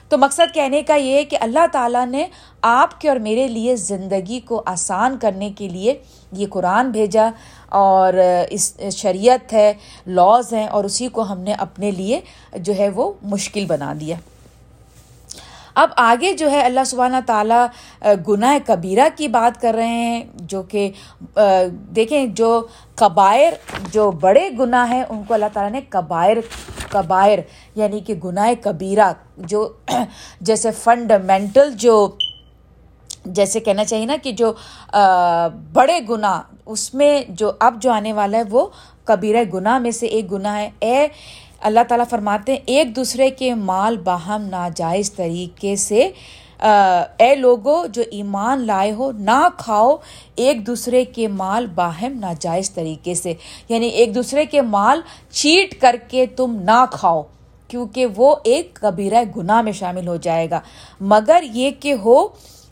تو 0.10 0.18
مقصد 0.18 0.54
کہنے 0.54 0.82
کا 0.82 0.96
یہ 0.96 1.14
ہے 1.14 1.24
کہ 1.24 1.38
اللہ 1.42 1.66
تعالیٰ 1.72 2.06
نے 2.06 2.26
آپ 2.62 3.02
کے 3.02 3.10
اور 3.10 3.18
میرے 3.18 3.48
لیے 3.48 3.76
زندگی 3.76 4.40
کو 4.40 4.62
آسان 4.66 5.18
کرنے 5.22 5.52
کے 5.58 5.70
لیے 5.70 5.94
یہ 6.34 6.48
قرآن 6.50 6.92
بھیجا 6.92 7.30
اور 7.70 8.14
اس 8.50 8.74
شریعت 8.92 9.54
ہے 9.54 9.74
لاز 10.08 10.54
ہیں 10.54 10.68
اور 10.68 10.84
اسی 10.84 11.08
کو 11.08 11.22
ہم 11.22 11.40
نے 11.40 11.54
اپنے 11.54 11.92
لیے 11.92 12.20
جو 12.54 12.74
ہے 12.78 12.90
وہ 12.90 13.12
مشکل 13.24 13.66
بنا 13.66 13.94
دیا۔ 14.00 14.16
اب 15.76 15.90
آگے 15.98 16.34
جو 16.34 16.50
ہے 16.52 16.60
اللہ 16.62 16.84
سبحانہ 16.86 17.18
تعالیٰ 17.26 17.66
گناہ 18.28 18.58
کبیرہ 18.66 19.08
کی 19.16 19.28
بات 19.28 19.62
کر 19.62 19.74
رہے 19.74 19.88
ہیں، 19.88 20.24
جو 20.36 20.62
کہ 20.64 20.90
دیکھیں 21.96 22.26
جو 22.26 22.66
قبائر 22.96 23.54
جو 23.92 24.10
بڑے 24.12 24.50
گناہ 24.60 24.92
ہیں، 24.92 25.04
ان 25.10 25.24
کو 25.28 25.34
اللہ 25.34 25.46
تعالیٰ 25.54 25.72
نے 25.72 25.82
قبائر 25.90 26.38
قبائر 26.90 27.40
یعنی 27.76 28.00
کہ 28.00 28.14
گناہ 28.24 28.54
کبیرہ، 28.62 29.12
جو 29.38 29.68
جیسے 30.42 30.72
فنڈامنٹل 30.84 31.72
جو 31.78 31.96
جیسے 33.26 33.60
کہنا 33.60 33.86
چاہیے 33.86 34.06
نا 34.06 34.16
کہ 34.24 34.32
جو 34.32 34.52
بڑے 35.74 36.00
گناہ، 36.10 36.42
اس 36.66 36.94
میں 36.94 37.22
جو 37.30 37.52
اب 37.60 37.82
جو 37.82 37.92
آنے 37.92 38.14
والا 38.14 38.38
ہے 38.38 38.44
وہ 38.50 38.68
کبیرہ 39.04 39.44
گناہ 39.54 39.78
میں 39.80 39.92
سے 39.92 40.06
ایک 40.06 40.32
گناہ 40.32 40.58
ہے۔ 40.58 40.70
اے 40.80 41.08
اللہ 41.62 41.80
تعالیٰ 41.88 42.06
فرماتے 42.10 42.52
ہیں، 42.52 42.60
ایک 42.66 42.96
دوسرے 42.96 43.30
کے 43.30 43.54
مال 43.54 43.98
باہم 43.98 44.42
ناجائز 44.42 45.14
طریقے 45.14 45.76
سے 45.76 46.10
اے 47.18 47.36
لوگو 47.36 47.86
جو 47.86 48.04
ایمان 48.12 48.66
لائے 48.68 48.92
ہو، 48.92 49.12
نہ 49.12 49.48
کھاؤ 49.58 49.96
ایک 50.36 50.68
دوسرے 50.68 51.06
کے 51.06 51.28
مال 51.28 51.66
باہم 51.66 52.18
ناجائز 52.20 52.72
طریقے 52.72 53.14
سے۔ 53.14 53.34
یعنی 53.70 53.88
ایک 53.88 54.16
دوسرے 54.16 54.46
کے 54.46 54.62
مال 54.62 55.02
چیٹ 55.32 55.82
کر 55.82 55.96
کے 56.08 56.26
تم 56.26 56.56
نہ 56.62 56.86
کھاؤ، 56.92 57.22
کیونکہ 57.68 58.06
وہ 58.16 58.36
ایک 58.44 58.80
کبیرہ 58.82 59.24
گناہ 59.38 59.62
میں 59.62 59.72
شامل 59.72 60.08
ہو 60.08 60.16
جائے 60.16 60.50
گا۔ 60.50 60.60
مگر 61.02 61.44
یہ 61.54 61.72
کہ 61.80 61.94
ہو 61.94 62.28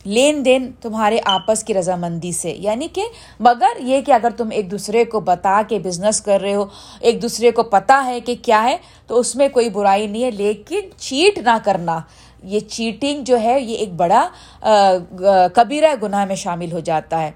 لین 0.06 0.46
دین 0.46 0.72
تمہارے 0.82 1.18
آپس 1.26 1.64
کی 1.64 1.74
رضامندی 1.74 2.32
سے۔ 2.32 2.56
یعنی 2.60 2.88
کہ 2.94 3.04
مگر 3.40 3.80
یہ 3.80 4.02
کہ 4.02 4.12
اگر 4.12 4.30
تم 4.38 4.50
ایک 4.52 4.72
دوسرے 4.72 5.06
کو 5.06 5.20
بتا 5.20 5.62
کے 5.70 5.80
بزنس 5.80 6.22
کر 6.22 6.42
رہے 6.42 6.56
ہو، 6.56 6.66
ایک 7.00 7.22
دوسرے 7.22 7.52
کو 7.52 7.64
پتہ 7.64 8.04
ہے 8.06 8.20
کہ 8.20 8.36
کیا 8.42 8.64
ہے، 8.64 8.78
تو 9.08 9.20
اس 9.20 9.36
میں 9.36 9.48
کوئی 9.48 9.70
برائی 9.70 10.08
نہیں 10.08 10.24
ہے۔ 10.24 10.32
لیکن 10.32 10.80
چیٹ 10.98 11.38
نہ 11.38 11.58
کرنا، 11.64 12.00
یہ 12.44 12.60
چیٹنگ 12.60 13.24
جو 13.24 13.40
ہے، 13.40 13.62
یہ 13.62 13.78
ایک 13.78 13.94
بڑا 13.94 14.28
کبیرہ 15.56 15.96
گناہ 16.04 16.26
میں 16.26 16.36
شامل 16.36 16.72
ہو 16.72 16.80
جاتا 16.80 17.22
ہے۔ 17.22 17.32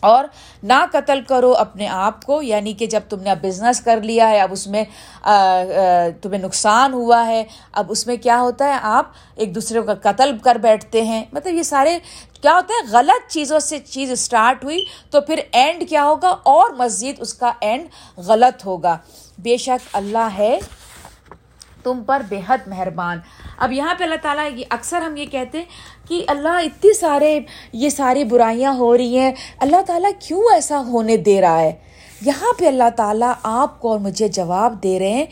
اور 0.00 0.24
نہ 0.62 0.84
قتل 0.92 1.20
کرو 1.28 1.52
اپنے 1.52 1.88
آپ 1.88 2.22
کو 2.22 2.42
یعنی 2.42 2.72
کہ 2.72 2.86
جب 2.86 3.00
تم 3.08 3.20
نے 3.20 3.30
اب 3.30 3.38
بزنس 3.42 3.80
کر 3.80 4.00
لیا 4.02 4.28
ہے، 4.30 4.40
اب 4.40 4.52
اس 4.52 4.66
میں 4.66 4.84
تمہیں 6.22 6.38
نقصان 6.38 6.92
ہوا 6.92 7.26
ہے، 7.26 7.44
اب 7.72 7.86
اس 7.88 8.06
میں 8.06 8.16
کیا 8.16 8.40
ہوتا 8.40 8.64
ہے؟ 8.64 8.78
آپ 8.82 9.06
ایک 9.36 9.54
دوسرے 9.54 9.80
کا 9.82 9.94
قتل 10.02 10.36
کر 10.38 10.56
بیٹھتے 10.56 11.02
ہیں۔ 11.02 11.24
مطلب 11.32 11.54
یہ 11.54 11.62
سارے 11.62 11.98
کیا 12.40 12.54
ہوتا 12.54 12.74
ہے؟ 12.74 12.90
غلط 12.90 13.30
چیزوں 13.32 13.58
سے 13.58 13.78
چیز 13.78 14.12
اسٹارٹ 14.12 14.64
ہوئی 14.64 14.84
تو 15.10 15.20
پھر 15.20 15.40
اینڈ 15.52 15.88
کیا 15.88 16.04
ہوگا؟ 16.04 16.28
اور 16.42 16.70
مزید 16.70 17.16
اس 17.18 17.34
کا 17.34 17.52
اینڈ 17.60 17.86
غلط 18.26 18.66
ہوگا۔ 18.66 18.96
بے 19.38 19.56
شک 19.56 19.88
اللہ 19.92 20.28
ہے 20.38 20.58
تم 21.82 22.02
پر 22.06 22.22
بے 22.28 22.40
حد 22.46 22.66
مہربان۔ 22.66 23.18
اب 23.58 23.72
یہاں 23.72 23.94
پہ 23.98 24.04
اللہ 24.04 24.20
تعالیٰ 24.22 24.48
اکثر 24.70 25.02
ہم 25.02 25.16
یہ 25.16 25.26
کہتے 25.26 25.58
ہیں 25.58 25.64
کہ 26.10 26.24
اللہ 26.28 26.48
اتنی 26.48 26.92
سارے 26.94 27.38
یہ 27.72 27.88
ساری 27.88 28.24
برائیاں 28.24 28.72
ہو 28.74 28.96
رہی 28.96 29.18
ہیں، 29.18 29.32
اللہ 29.58 29.82
تعالیٰ 29.86 30.10
کیوں 30.18 30.42
ایسا 30.52 30.80
ہونے 30.86 31.16
دے 31.16 31.40
رہا 31.40 31.60
ہے؟ 31.60 31.72
یہاں 32.22 32.52
پہ 32.58 32.66
اللہ 32.66 32.88
تعالیٰ 32.96 33.32
آپ 33.42 33.80
کو 33.80 33.90
اور 33.90 33.98
مجھے 33.98 34.28
جواب 34.28 34.82
دے 34.82 34.98
رہے 34.98 35.10
ہیں 35.10 35.26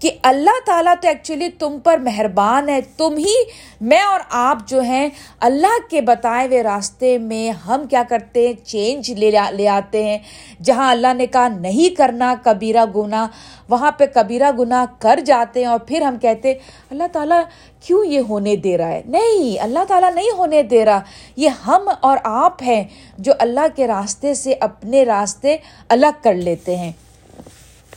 کہ 0.00 0.10
اللہ 0.22 0.58
تعالیٰ 0.66 0.94
تو 1.00 1.08
ایکچولی 1.08 1.48
تم 1.48 1.78
پر 1.84 1.98
مہربان 1.98 2.68
ہے، 2.68 2.80
تم 2.96 3.16
ہی 3.18 3.34
میں 3.80 4.00
اور 4.00 4.20
آپ 4.30 4.58
جو 4.66 4.80
ہیں، 4.80 5.08
اللہ 5.40 5.90
کے 5.90 6.00
بتائے 6.00 6.46
ہوئے 6.46 6.62
راستے 6.62 7.18
میں 7.18 7.50
ہم 7.50 7.86
کیا 7.90 8.02
کرتے 8.08 8.46
ہیں 8.46 8.54
چینج 8.66 9.10
لے 9.10 9.30
لے 9.52 9.68
آتے 9.68 10.04
ہیں۔ 10.04 10.18
جہاں 10.62 10.90
اللہ 10.90 11.14
نے 11.14 11.26
کہا 11.26 11.48
نہیں 11.48 11.94
کرنا، 11.94 12.34
کبیرہ 12.44 12.84
گناہ، 12.96 13.26
وہاں 13.68 13.92
پہ 13.92 14.04
کبیرہ 14.14 14.50
گناہ 14.58 14.84
کر 14.98 15.20
جاتے 15.24 15.60
ہیں 15.60 15.66
اور 15.66 15.78
پھر 15.78 16.02
ہم 16.02 16.18
کہتے 16.18 16.52
اللہ 16.90 17.04
تعالیٰ 17.12 17.42
کیوں 17.86 18.04
یہ 18.04 18.20
ہونے 18.28 18.56
دے 18.56 18.78
رہا 18.78 18.88
ہے؟ 18.88 19.02
نہیں، 19.06 19.62
اللہ 19.62 19.84
تعالیٰ 19.88 20.14
نہیں 20.14 20.30
ہونے 20.38 20.62
دے 20.62 20.84
رہا۔ 20.84 21.00
یہ 21.36 21.48
ہم 21.48 21.88
اور 22.00 22.18
آپ 22.24 22.62
ہیں 22.62 22.84
جو 23.18 23.32
اللہ 23.38 23.66
کے 23.76 23.86
راستے 23.86 24.34
سے 24.34 24.54
اپنے 24.60 25.04
راستے 25.04 25.56
الگ 25.88 26.20
کر 26.22 26.34
لیتے 26.34 26.76
ہیں۔ 26.76 26.92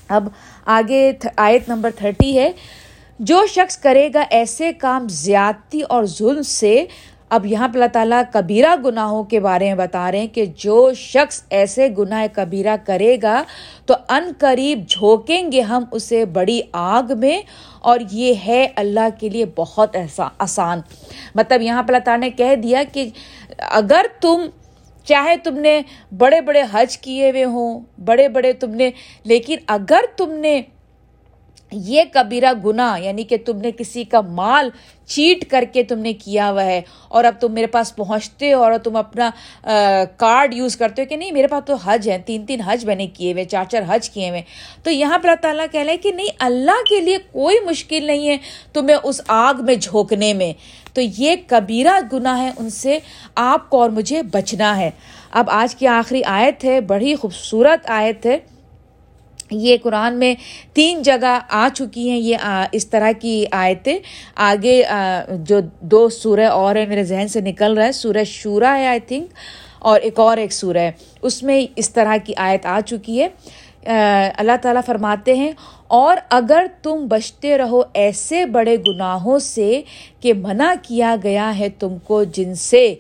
اب 0.10 0.28
آگے 0.66 1.12
آیت 1.38 1.70
نمبر 1.70 1.92
تھرٹی 1.96 2.38
ہے۔ 2.40 2.52
جو 3.20 3.46
شخص 3.48 3.78
کرے 3.78 4.10
گا 4.14 4.24
ایسے 4.30 4.72
کام 4.74 5.08
زیادتی 5.08 5.82
اور 5.82 6.04
ظلم 6.04 6.42
سے، 6.42 6.86
اب 7.30 7.46
یہاں 7.46 7.68
پہ 7.68 7.74
اللہ 7.74 7.92
تعالیٰ 7.94 8.22
کبیرہ 8.34 8.76
گناہوں 8.86 9.24
کے 9.24 9.40
بارے 9.40 9.68
میں 9.68 9.76
بتا 9.76 10.12
رہے 10.12 10.20
ہیں 10.20 10.28
کہ 10.28 10.46
جو 10.58 10.94
شخص 10.94 11.42
ایسے 11.50 11.88
گناہ 11.98 12.26
کبیرہ 12.34 12.76
کرے 12.86 13.16
گا 13.24 13.42
تو 13.86 13.94
ان 14.10 14.32
قریب 14.40 14.84
جھونکیں 14.90 15.52
گے 15.52 15.62
ہم 15.62 15.84
اسے 15.92 16.24
بڑی 16.34 16.60
آگ 16.74 17.18
میں، 17.20 17.42
اور 17.80 18.00
یہ 18.12 18.34
ہے 18.46 18.68
اللہ 18.76 19.08
کے 19.20 19.30
لیے 19.30 19.46
بہت 19.56 19.96
آسان۔ 20.38 20.82
مطلب 21.36 21.62
یہاں 21.62 21.84
پہ 21.84 21.94
اللہ 21.94 22.04
تعالیٰ 22.06 22.22
نے 22.22 22.30
کہہ 22.30 22.56
دیا 22.56 22.84
کہ 22.94 23.10
اگر 23.60 24.06
تم 24.22 24.46
چاہے 25.08 25.36
تم 25.44 25.58
نے 25.60 25.82
بڑے 26.18 26.42
بڑے 26.42 26.64
حج 26.72 26.98
کیے 26.98 27.30
ہوئے 27.32 27.44
ہوں، 27.46 27.80
بڑے 28.06 28.28
بڑے 28.30 28.54
تم 28.54 28.76
نے، 28.76 28.92
لیکن 29.26 29.58
اگر 29.70 30.06
تم 30.18 30.32
نے 30.40 30.62
یہ 31.72 32.04
کبیرہ 32.14 32.52
گناہ 32.66 33.00
یعنی 33.02 33.24
کہ 33.24 33.38
تم 33.46 33.58
نے 33.58 33.70
کسی 33.72 34.04
کا 34.04 34.20
مال 34.22 34.70
چیٹ 35.10 35.50
کر 35.52 35.64
کے 35.74 35.84
تم 35.84 36.00
نے 36.00 36.12
کیا 36.14 36.50
ہوا 36.52 36.66
ہے، 36.66 36.82
اور 37.10 37.24
اب 37.24 37.40
تم 37.40 37.54
میرے 37.54 37.68
پاس 37.68 37.96
پہنچتے 37.96 38.52
ہو 38.54 38.62
اور 38.64 38.78
تم 38.84 38.96
اپنا 38.96 39.30
کارڈ 40.18 40.54
یوز 40.54 40.76
کرتے 40.78 41.02
ہو 41.02 41.08
کہ 41.10 41.16
نہیں، 41.16 41.32
میرے 41.32 41.48
پاس 41.48 41.64
تو 41.68 41.76
حج 41.84 42.10
ہے 42.10 42.18
تین 42.26 42.46
تین 42.46 42.62
حج 42.62 42.86
میں 42.86 42.96
نے 42.96 43.08
کیے 43.08 43.32
ہوئے، 43.34 43.46
چار 43.46 43.66
چار 43.72 43.82
حج 43.88 44.10
کیے 44.10 44.30
ہوئے، 44.30 44.42
تو 44.84 44.92
یہاں 44.92 45.18
پہ 45.18 45.28
اللہ 45.28 45.42
تعالیٰ 45.42 45.66
کہہ 45.72 45.82
رہے 45.82 45.98
کہ 45.98 46.12
نہیں، 46.12 46.28
اللہ 46.40 46.84
کے 46.90 47.00
لیے 47.00 47.18
کوئی 47.32 47.58
مشکل 47.66 48.06
نہیں 48.08 48.30
ہے 48.30 48.38
تمہیں 48.74 48.98
اس 49.04 49.22
آگ 49.28 49.66
میں 49.66 49.76
جھونکنے 49.76 50.34
میں۔ 50.34 50.54
تو 50.94 51.02
یہ 51.02 51.36
کبیرہ 51.48 52.00
گناہ 52.14 52.42
ہے 52.42 52.52
ان 52.58 52.70
سے 52.70 53.00
آپ 53.36 53.70
کو 53.70 53.82
اور 53.82 53.90
مجھے 53.90 54.22
بچنا 54.24 54.78
ہے۔ 54.78 54.92
اب 55.32 55.50
آج 55.50 55.76
کی 55.76 55.88
آخری 55.88 56.24
آیت 56.24 56.66
ہے، 56.66 56.82
بڑی 56.82 57.16
خوبصورت 57.16 57.90
آیت 57.90 58.26
ہے۔ 58.26 58.38
یہ 59.52 59.78
قرآن 59.84 60.20
میں 60.20 60.36
تین 60.74 61.02
جگہ 61.02 61.40
آ 61.50 61.68
چکی 61.74 62.10
ہیں، 62.10 62.18
یہ 62.18 62.38
اس 62.72 62.88
طرح 62.88 63.12
کی 63.22 63.46
آیتیں۔ 63.52 64.00
آگے 64.36 64.84
جو 65.30 65.60
دو 65.80 66.10
سورہ 66.10 66.48
اور 66.48 66.76
ہیں، 66.76 66.86
میرے 66.86 67.04
ذہن 67.04 67.28
سے 67.28 67.42
نکل 67.42 67.74
رہا 67.74 67.86
ہے۔ 67.86 67.92
سورہ 67.92 68.24
شورا 68.24 68.78
ہے 68.78 68.88
آئی 68.88 69.00
تھنک 69.00 69.30
اور 69.80 70.00
ایک 70.02 70.20
اور 70.20 70.38
ایک 70.38 70.54
سورہ 70.54 70.78
ہے۔ 70.78 70.92
اس 71.22 71.44
میں 71.44 71.66
اس 71.76 71.90
طرح 71.90 72.16
کی 72.26 72.34
آیت 72.38 72.66
آ 72.66 72.80
چکی 72.86 73.22
ہے۔ 73.22 73.28
اللہ 73.86 74.58
تعالیٰ 74.62 74.82
فرماتے 74.86 75.34
ہیں، 75.36 75.52
اور 75.88 76.18
اگر 76.30 76.66
تم 76.84 77.06
بچتے 77.08 77.58
رہو 77.58 77.82
ایسے 77.94 78.46
بڑے 78.46 78.76
گناہوں 78.88 79.40
سے 79.40 79.82
کہ 80.22 80.34
منع 80.34 80.74
کیا 80.84 81.16
گیا 81.24 81.58
ہے 81.60 81.70
تم 81.70 81.98
کو 82.04 82.24
جن 82.24 82.54
سے 82.56 82.94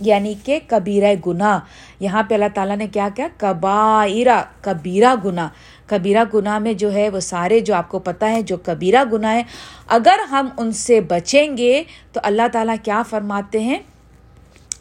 یعنی 0.00 0.34
کہ 0.44 0.58
کبیرہ 0.66 1.12
گناہ۔ 1.26 1.58
یہاں 2.00 2.22
پہ 2.22 2.34
اللہ 2.34 2.52
تعالیٰ 2.54 2.76
نے 2.76 2.86
کیا 2.86 3.08
کیا؟ 3.16 3.28
کبائرہ، 3.36 4.42
کبیرہ 4.60 5.14
گناہ۔ 5.24 5.48
کبیرہ 5.86 6.24
گناہ 6.34 6.58
میں 6.58 6.72
جو 6.72 6.92
ہے 6.94 7.08
وہ 7.08 7.20
سارے 7.20 7.60
جو 7.60 7.74
آپ 7.74 7.88
کو 7.88 7.98
پتہ 7.98 8.24
ہے 8.24 8.42
جو 8.42 8.56
کبیرہ 8.64 9.04
گناہ 9.12 9.34
ہے 9.34 9.42
اگر 9.88 10.20
ہم 10.30 10.48
ان 10.58 10.72
سے 10.72 11.00
بچیں 11.00 11.56
گے 11.56 11.82
تو 12.12 12.20
اللہ 12.22 12.48
تعالیٰ 12.52 12.74
کیا 12.82 13.02
فرماتے 13.10 13.60
ہیں؟ 13.60 13.78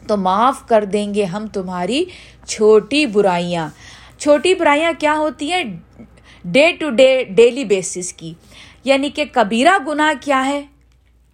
تو 0.07 0.17
معاف 0.17 0.67
کر 0.67 0.83
دیں 0.85 1.13
گے 1.13 1.23
ہم 1.23 1.45
تمہاری 1.47 2.03
چھوٹی 2.47 3.05
برائیاں۔ 3.05 3.67
چھوٹی 4.19 4.53
برائیاں 4.55 4.91
کیا 4.99 5.15
ہوتی 5.17 5.51
ہیں 5.51 5.63
day 6.45 6.71
to 6.79 6.89
day 6.89 7.23
daily 7.29 7.65
basis 7.65 8.13
کی؟ 8.13 8.33
یعنی 8.83 9.09
کہ 9.09 9.25
کبیرہ 9.33 9.77
گناہ 9.87 10.11
کیا 10.21 10.45
ہے؟ 10.45 10.61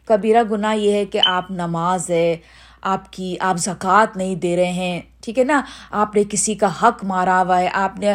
کبیرہ 0.08 0.44
گناہ 0.52 0.76
یہ 0.76 0.92
ہے 0.92 1.06
کہ 1.06 1.22
آپ 1.26 1.52
نماز 1.52 2.10
ہے، 2.10 2.36
آپ 2.82 3.12
کی، 3.14 3.36
آپ 3.40 3.58
زکوٰۃ 3.58 4.16
نہیں 4.16 4.36
دے 4.36 4.56
رہے 4.56 4.72
ہیں، 4.72 5.02
ٹھیک 5.22 5.40
ہے 5.40 5.44
نا؟ 5.44 5.62
آپ 5.92 6.16
نے 6.16 6.24
کسی 6.30 6.56
کا 6.56 6.68
حق 6.82 7.04
مارا 7.04 7.42
ہوا 7.42 7.60
ہے، 7.60 7.68
آپ 7.74 8.00
نے 8.00 8.14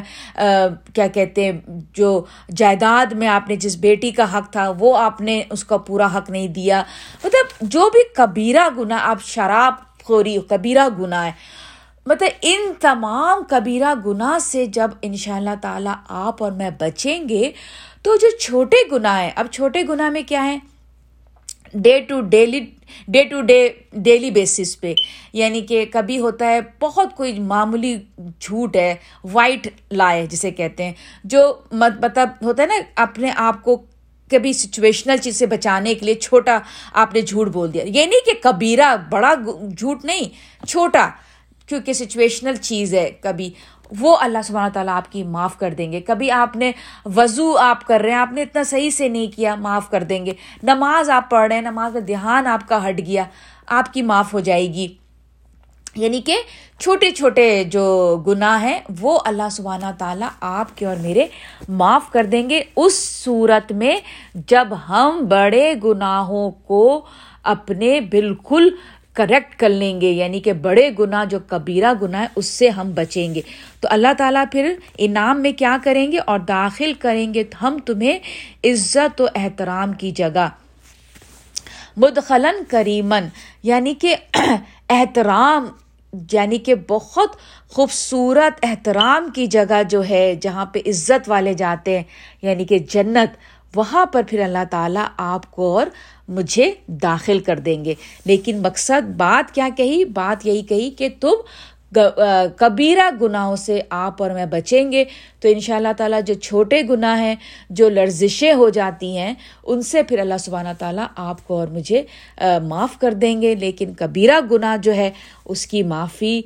کیا 0.94 1.06
کہتے 1.06 1.44
ہیں، 1.44 1.52
جو 1.94 2.24
جائیداد 2.56 3.12
میں 3.12 3.28
آپ 3.28 3.48
نے، 3.48 3.56
جس 3.56 3.76
بیٹی 3.76 4.10
کا 4.10 4.38
حق 4.38 4.50
تھا، 4.52 4.72
وہ 4.78 4.96
آپ 4.98 5.20
نے 5.20 5.42
اس 5.50 5.64
کا 5.64 5.76
پورا 5.76 6.06
حق 6.16 6.30
نہیں 6.30 6.48
دیا۔ 6.48 6.82
مطلب 7.24 7.68
جو 7.70 7.88
بھی 7.90 8.02
کبیرہ 8.14 8.68
گناہ، 8.78 8.98
آپ 9.02 9.22
شراب 9.24 9.74
خوری 10.04 10.36
کبیرہ 10.48 10.88
گناہ 10.98 11.24
ہے 11.24 11.32
مطلب 12.06 12.28
ان 12.42 12.72
تمام 12.80 13.42
کبیرہ 13.48 13.94
گناہ 14.06 14.38
سے 14.38 14.66
جب 14.66 14.90
ان 15.02 15.16
شاء 15.16 15.36
اللہ 15.36 15.50
تعالیٰ 15.62 15.94
آپ 16.08 16.42
اور 16.42 16.52
میں 16.52 16.70
بچیں 16.78 17.28
گے، 17.28 17.50
تو 18.02 18.16
جو 18.16 18.36
چھوٹے 18.38 18.76
گناہ 18.92 19.22
ہیں، 19.22 19.30
اب 19.36 19.46
چھوٹے 19.52 19.82
گناہ 19.88 20.10
میں 20.10 20.22
کیا 20.26 20.44
ہے 20.44 20.58
day 21.74 22.00
to 22.00 22.20
daily 22.20 22.60
day 23.08 23.24
to 23.24 23.40
day 23.40 23.68
daily 23.92 24.30
basis 24.30 24.80
پہ۔ 24.80 24.94
یعنی 25.32 25.60
کہ 25.60 25.84
کبھی 25.92 26.18
ہوتا 26.18 26.46
ہے، 26.46 26.60
بہت 26.80 27.16
کوئی 27.16 27.38
معمولی 27.38 27.96
جھوٹ 28.40 28.76
ہے 28.76 28.94
وائٹ 29.32 29.68
لائے 29.92 30.26
جسے 30.26 30.50
کہتے 30.50 30.84
ہیں، 30.84 30.92
جو 31.24 31.54
مطلب 31.72 32.28
ہوتا 32.42 32.62
ہے 32.62 32.68
نا، 32.68 32.74
اپنے 32.96 33.30
آپ 33.36 33.62
کو 33.62 33.82
کبھی 34.30 34.52
سچویشنل 34.52 35.16
چیز 35.16 35.36
سے 35.38 35.46
بچانے 35.46 35.94
کے 35.94 36.06
لیے 36.06 36.14
چھوٹا 36.14 36.58
آپ 36.92 37.14
نے 37.14 37.20
جھوٹ 37.20 37.48
بول 37.48 37.72
دیا۔ 37.72 37.84
یہ 37.86 38.06
نہیں 38.06 38.26
کہ 38.26 38.32
کبیرہ، 38.42 38.96
بڑا 39.10 39.34
جھوٹ 39.78 40.04
نہیں، 40.04 40.22
چھوٹا۔ 40.66 41.08
کیونکہ 41.66 41.92
سچویشنل 41.92 42.56
چیز 42.56 42.94
ہے 42.94 43.10
کبھی۔ 43.20 43.50
وہ 44.00 44.16
اللہ 44.20 44.38
سبحانہ 44.44 44.72
تعالیٰ 44.72 44.94
آپ 44.94 45.12
کی 45.12 45.22
معاف 45.22 45.58
کر 45.58 45.74
دیں 45.74 45.92
گے۔ 45.92 46.00
کبھی 46.00 46.30
آپ 46.30 46.56
نے 46.56 46.72
وضو 47.04 47.56
آپ 47.56 47.86
کر 47.86 48.00
رہے 48.00 48.10
ہیں، 48.10 48.16
آپ 48.16 48.32
نے 48.32 48.42
اتنا 48.42 48.62
صحیح 48.62 48.90
سے 48.90 49.08
نہیں 49.08 49.36
کیا، 49.36 49.54
معاف 49.54 49.90
کر 49.90 50.02
دیں 50.02 50.26
گے۔ 50.26 50.32
نماز 50.62 51.10
آپ 51.10 51.30
پڑھ 51.30 51.48
رہے 51.48 51.54
ہیں، 51.54 51.62
نماز 51.62 51.92
میں 51.92 52.00
دھیان 52.00 52.46
آپ 52.46 52.68
کا 52.68 52.88
ہٹ 52.88 52.98
گیا، 52.98 53.24
آپ 53.66 53.92
کی 53.92 54.02
معاف 54.02 54.34
ہو 54.34 54.40
جائے 54.40 54.66
گی۔ 54.66 54.88
یعنی 55.96 56.20
کہ 56.20 56.36
چھوٹے 56.78 57.10
چھوٹے 57.10 57.64
جو 57.64 58.16
گناہ 58.26 58.62
ہیں، 58.62 58.80
وہ 59.00 59.20
اللہ 59.24 59.48
سبحانہ 59.50 59.86
تعالیٰ 59.98 60.28
آپ 60.40 60.78
کے 60.78 60.86
اور 60.86 60.96
میرے 60.96 61.26
معاف 61.68 62.02
کر 62.12 62.24
دیں 62.24 62.50
گے۔ 62.50 62.62
اس 62.76 63.24
صورت 63.24 63.72
میں 63.72 63.96
جب 64.34 64.68
ہم 64.88 65.26
بڑے 65.28 65.74
گناہوں 65.84 66.50
کو 66.50 67.06
اپنے 67.42 68.00
بالکل 68.00 68.68
کریکٹ 69.16 69.56
کر 69.56 69.68
لیں 69.68 70.00
گے 70.00 70.10
یعنی 70.10 70.40
کہ 70.40 70.52
بڑے 70.52 70.90
گناہ، 70.98 71.24
جو 71.24 71.38
کبیرہ 71.46 71.92
گناہ 72.02 72.22
ہے، 72.22 72.26
اس 72.36 72.46
سے 72.46 72.68
ہم 72.68 72.90
بچیں 72.94 73.34
گے۔ 73.34 73.40
تو 73.80 73.88
اللہ 73.90 74.12
تعالیٰ 74.18 74.44
پھر 74.52 74.74
انعام 74.98 75.42
میں 75.42 75.52
کیا 75.52 75.76
کریں 75.84 76.12
گے؟ 76.12 76.18
اور 76.18 76.38
داخل 76.38 76.92
کریں 76.92 77.34
گے 77.34 77.44
ہم 77.62 77.78
تمہیں 77.86 78.18
عزت 78.64 79.20
و 79.20 79.26
احترام 79.34 79.92
کی 79.92 80.10
جگہ۔ 80.10 80.48
مدخلن 81.96 82.64
کریمن 82.68 83.24
یعنی 83.62 83.94
کہ 83.94 84.16
احترام 84.88 85.66
یعنی 86.32 86.58
کہ 86.58 86.74
بہت 86.88 87.36
خوبصورت 87.68 88.52
احترام 88.62 89.28
کی 89.34 89.46
جگہ 89.46 89.82
جو 89.90 90.04
ہے، 90.08 90.34
جہاں 90.40 90.66
پہ 90.66 90.78
عزت 90.86 91.28
والے 91.28 91.54
جاتے 91.54 91.96
ہیں 91.96 92.04
یعنی 92.42 92.64
کہ 92.64 92.78
جنت۔ 92.78 93.36
وہاں 93.76 94.06
پر 94.06 94.22
پھر 94.28 94.40
اللہ 94.40 94.64
تعالیٰ 94.70 95.06
آپ 95.16 95.50
کو 95.50 95.78
اور 95.78 95.86
مجھے 96.28 96.72
داخل 96.86 97.38
کر 97.38 97.58
دیں 97.58 97.84
گے۔ 97.84 97.94
لیکن 98.24 98.62
مقصد 98.62 99.08
بات 99.16 99.54
کیا 99.54 99.68
کہی؟ 99.76 100.04
بات 100.04 100.46
یہی 100.46 100.62
کہی 100.62 100.90
کہ 100.90 101.08
تم 101.20 101.34
کبیرہ 102.56 103.10
گناہوں 103.20 103.56
سے 103.56 103.80
آپ 103.90 104.22
اور 104.22 104.30
میں 104.30 104.46
بچیں 104.46 104.92
گے۔ 104.92 105.04
تو 105.40 105.48
ان 105.48 105.60
شاء 105.60 105.76
اللہ 105.76 105.92
تعالیٰ 105.96 106.20
جو 106.26 106.34
چھوٹے 106.34 106.82
گناہ 106.82 107.20
ہیں، 107.20 107.34
جو 107.70 107.88
لرزشیں 107.88 108.52
ہو 108.52 108.68
جاتی 108.68 109.16
ہیں، 109.18 109.34
ان 109.64 109.82
سے 109.82 110.02
پھر 110.02 110.18
اللہ 110.18 110.38
سبحانہ 110.40 110.68
تعالیٰ 110.78 111.06
آپ 111.16 111.46
کو 111.46 111.58
اور 111.58 111.68
مجھے 111.68 112.02
معاف 112.62 112.98
کر 112.98 113.14
دیں 113.14 113.40
گے۔ 113.42 113.54
لیکن 113.54 113.94
کبیرہ 113.94 114.40
گناہ 114.50 114.76
جو 114.76 114.94
ہے، 114.94 115.10
اس 115.44 115.66
کی 115.66 115.82
معافی 115.82 116.40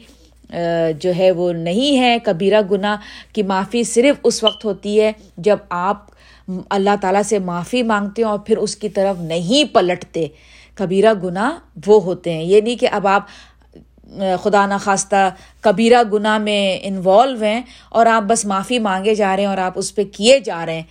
جو 1.01 1.12
ہے 1.19 1.31
وہ 1.31 1.53
نہیں 1.53 1.99
ہے۔ 1.99 2.16
کبیرہ 2.25 2.61
گناہ 2.71 2.97
کی 3.33 3.43
معافی 3.43 3.83
صرف 3.83 4.16
اس 4.25 4.43
وقت 4.45 4.64
ہوتی 4.64 5.01
ہے 5.01 5.12
جب 5.37 5.57
آپ 5.71 6.05
اللہ 6.70 6.90
تعالیٰ 7.00 7.22
سے 7.22 7.38
معافی 7.38 7.83
مانگتے 7.83 8.22
ہیں 8.22 8.29
اور 8.29 8.38
پھر 8.38 8.57
اس 8.57 8.76
کی 8.76 8.88
طرف 8.88 9.20
نہیں 9.20 9.74
پلٹتے۔ 9.74 10.26
کبیرہ 10.74 11.14
گناہ 11.14 11.50
وہ 11.87 12.03
ہوتے 12.03 12.33
ہیں۔ 12.33 12.44
یہ 12.44 12.61
نہیں 12.61 12.76
کہ 12.76 12.88
اب 12.92 13.07
آپ 13.07 13.22
خدا 14.42 14.66
نخواستہ 14.66 15.31
کبیرہ 15.61 16.03
گناہ 16.12 16.38
میں 16.38 16.79
انوالو 16.83 17.42
ہیں 17.42 17.62
اور 17.88 18.07
آپ 18.07 18.22
بس 18.22 18.44
معافی 18.44 18.79
مانگے 18.79 19.14
جا 19.14 19.37
رہے 19.37 19.42
ہیں 19.42 19.50
اور 19.50 19.59
آپ 19.59 19.72
اس 19.76 19.94
پہ 19.94 20.05
کیے 20.05 20.40
جا 20.40 20.66
رہے 20.66 20.74
ہیں۔ 20.74 20.83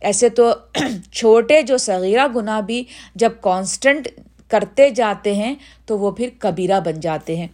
ایسے 0.00 0.28
تو 0.28 0.54
چھوٹے 1.12 1.62
جو 1.62 1.76
صغیرہ 1.76 2.26
گناہ 2.36 2.60
بھی 2.60 2.84
جب 3.14 3.32
کانسٹنٹ 3.40 4.08
کرتے 4.48 4.90
جاتے 4.90 5.34
ہیں 5.34 5.54
تو 5.86 5.98
وہ 5.98 6.10
پھر 6.10 6.28
کبیرہ 6.38 6.80
بن 6.80 7.00
جاتے 7.00 7.36
ہیں۔ 7.36 7.48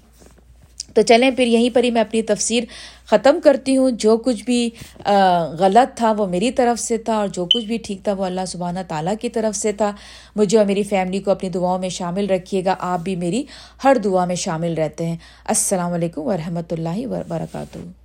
تو 0.94 1.02
چلیں 1.02 1.30
پھر 1.30 1.46
یہیں 1.46 1.70
پر 1.74 1.84
ہی 1.84 1.90
میں 1.90 2.00
اپنی 2.00 2.22
تفسیر 2.22 2.64
ختم 3.10 3.38
کرتی 3.44 3.76
ہوں۔ 3.76 3.90
جو 3.90 4.16
کچھ 4.16 4.44
بھی 4.44 4.70
غلط 5.58 5.96
تھا 5.96 6.12
وہ 6.12 6.26
میری 6.26 6.50
طرف 6.50 6.80
سے 6.80 6.98
تھا 6.98 7.16
اور 7.16 7.28
جو 7.28 7.44
کچھ 7.44 7.64
بھی 7.64 7.78
ٹھیک 7.78 8.04
تھا 8.04 8.12
وہ 8.12 8.24
اللہ 8.24 8.44
سبحانہ 8.48 8.80
تعالیٰ 8.88 9.14
کی 9.20 9.28
طرف 9.28 9.56
سے 9.56 9.72
تھا۔ 9.72 9.92
مجھے 10.36 10.58
اور 10.58 10.66
میری 10.66 10.82
فیملی 10.82 11.18
کو 11.18 11.30
اپنی 11.30 11.48
دعاؤں 11.48 11.78
میں 11.78 11.88
شامل 11.88 12.30
رکھیے 12.30 12.64
گا۔ 12.64 12.74
آپ 12.78 13.00
بھی 13.00 13.16
میری 13.16 13.44
ہر 13.84 13.96
دعا 14.04 14.24
میں 14.24 14.36
شامل 14.36 14.74
رہتے 14.74 15.06
ہیں۔ 15.06 15.16
السلام 15.44 15.92
علیکم 15.92 16.22
ورحمۃ 16.22 16.70
اللہ 16.70 17.06
وبرکاتہ۔ 17.06 17.99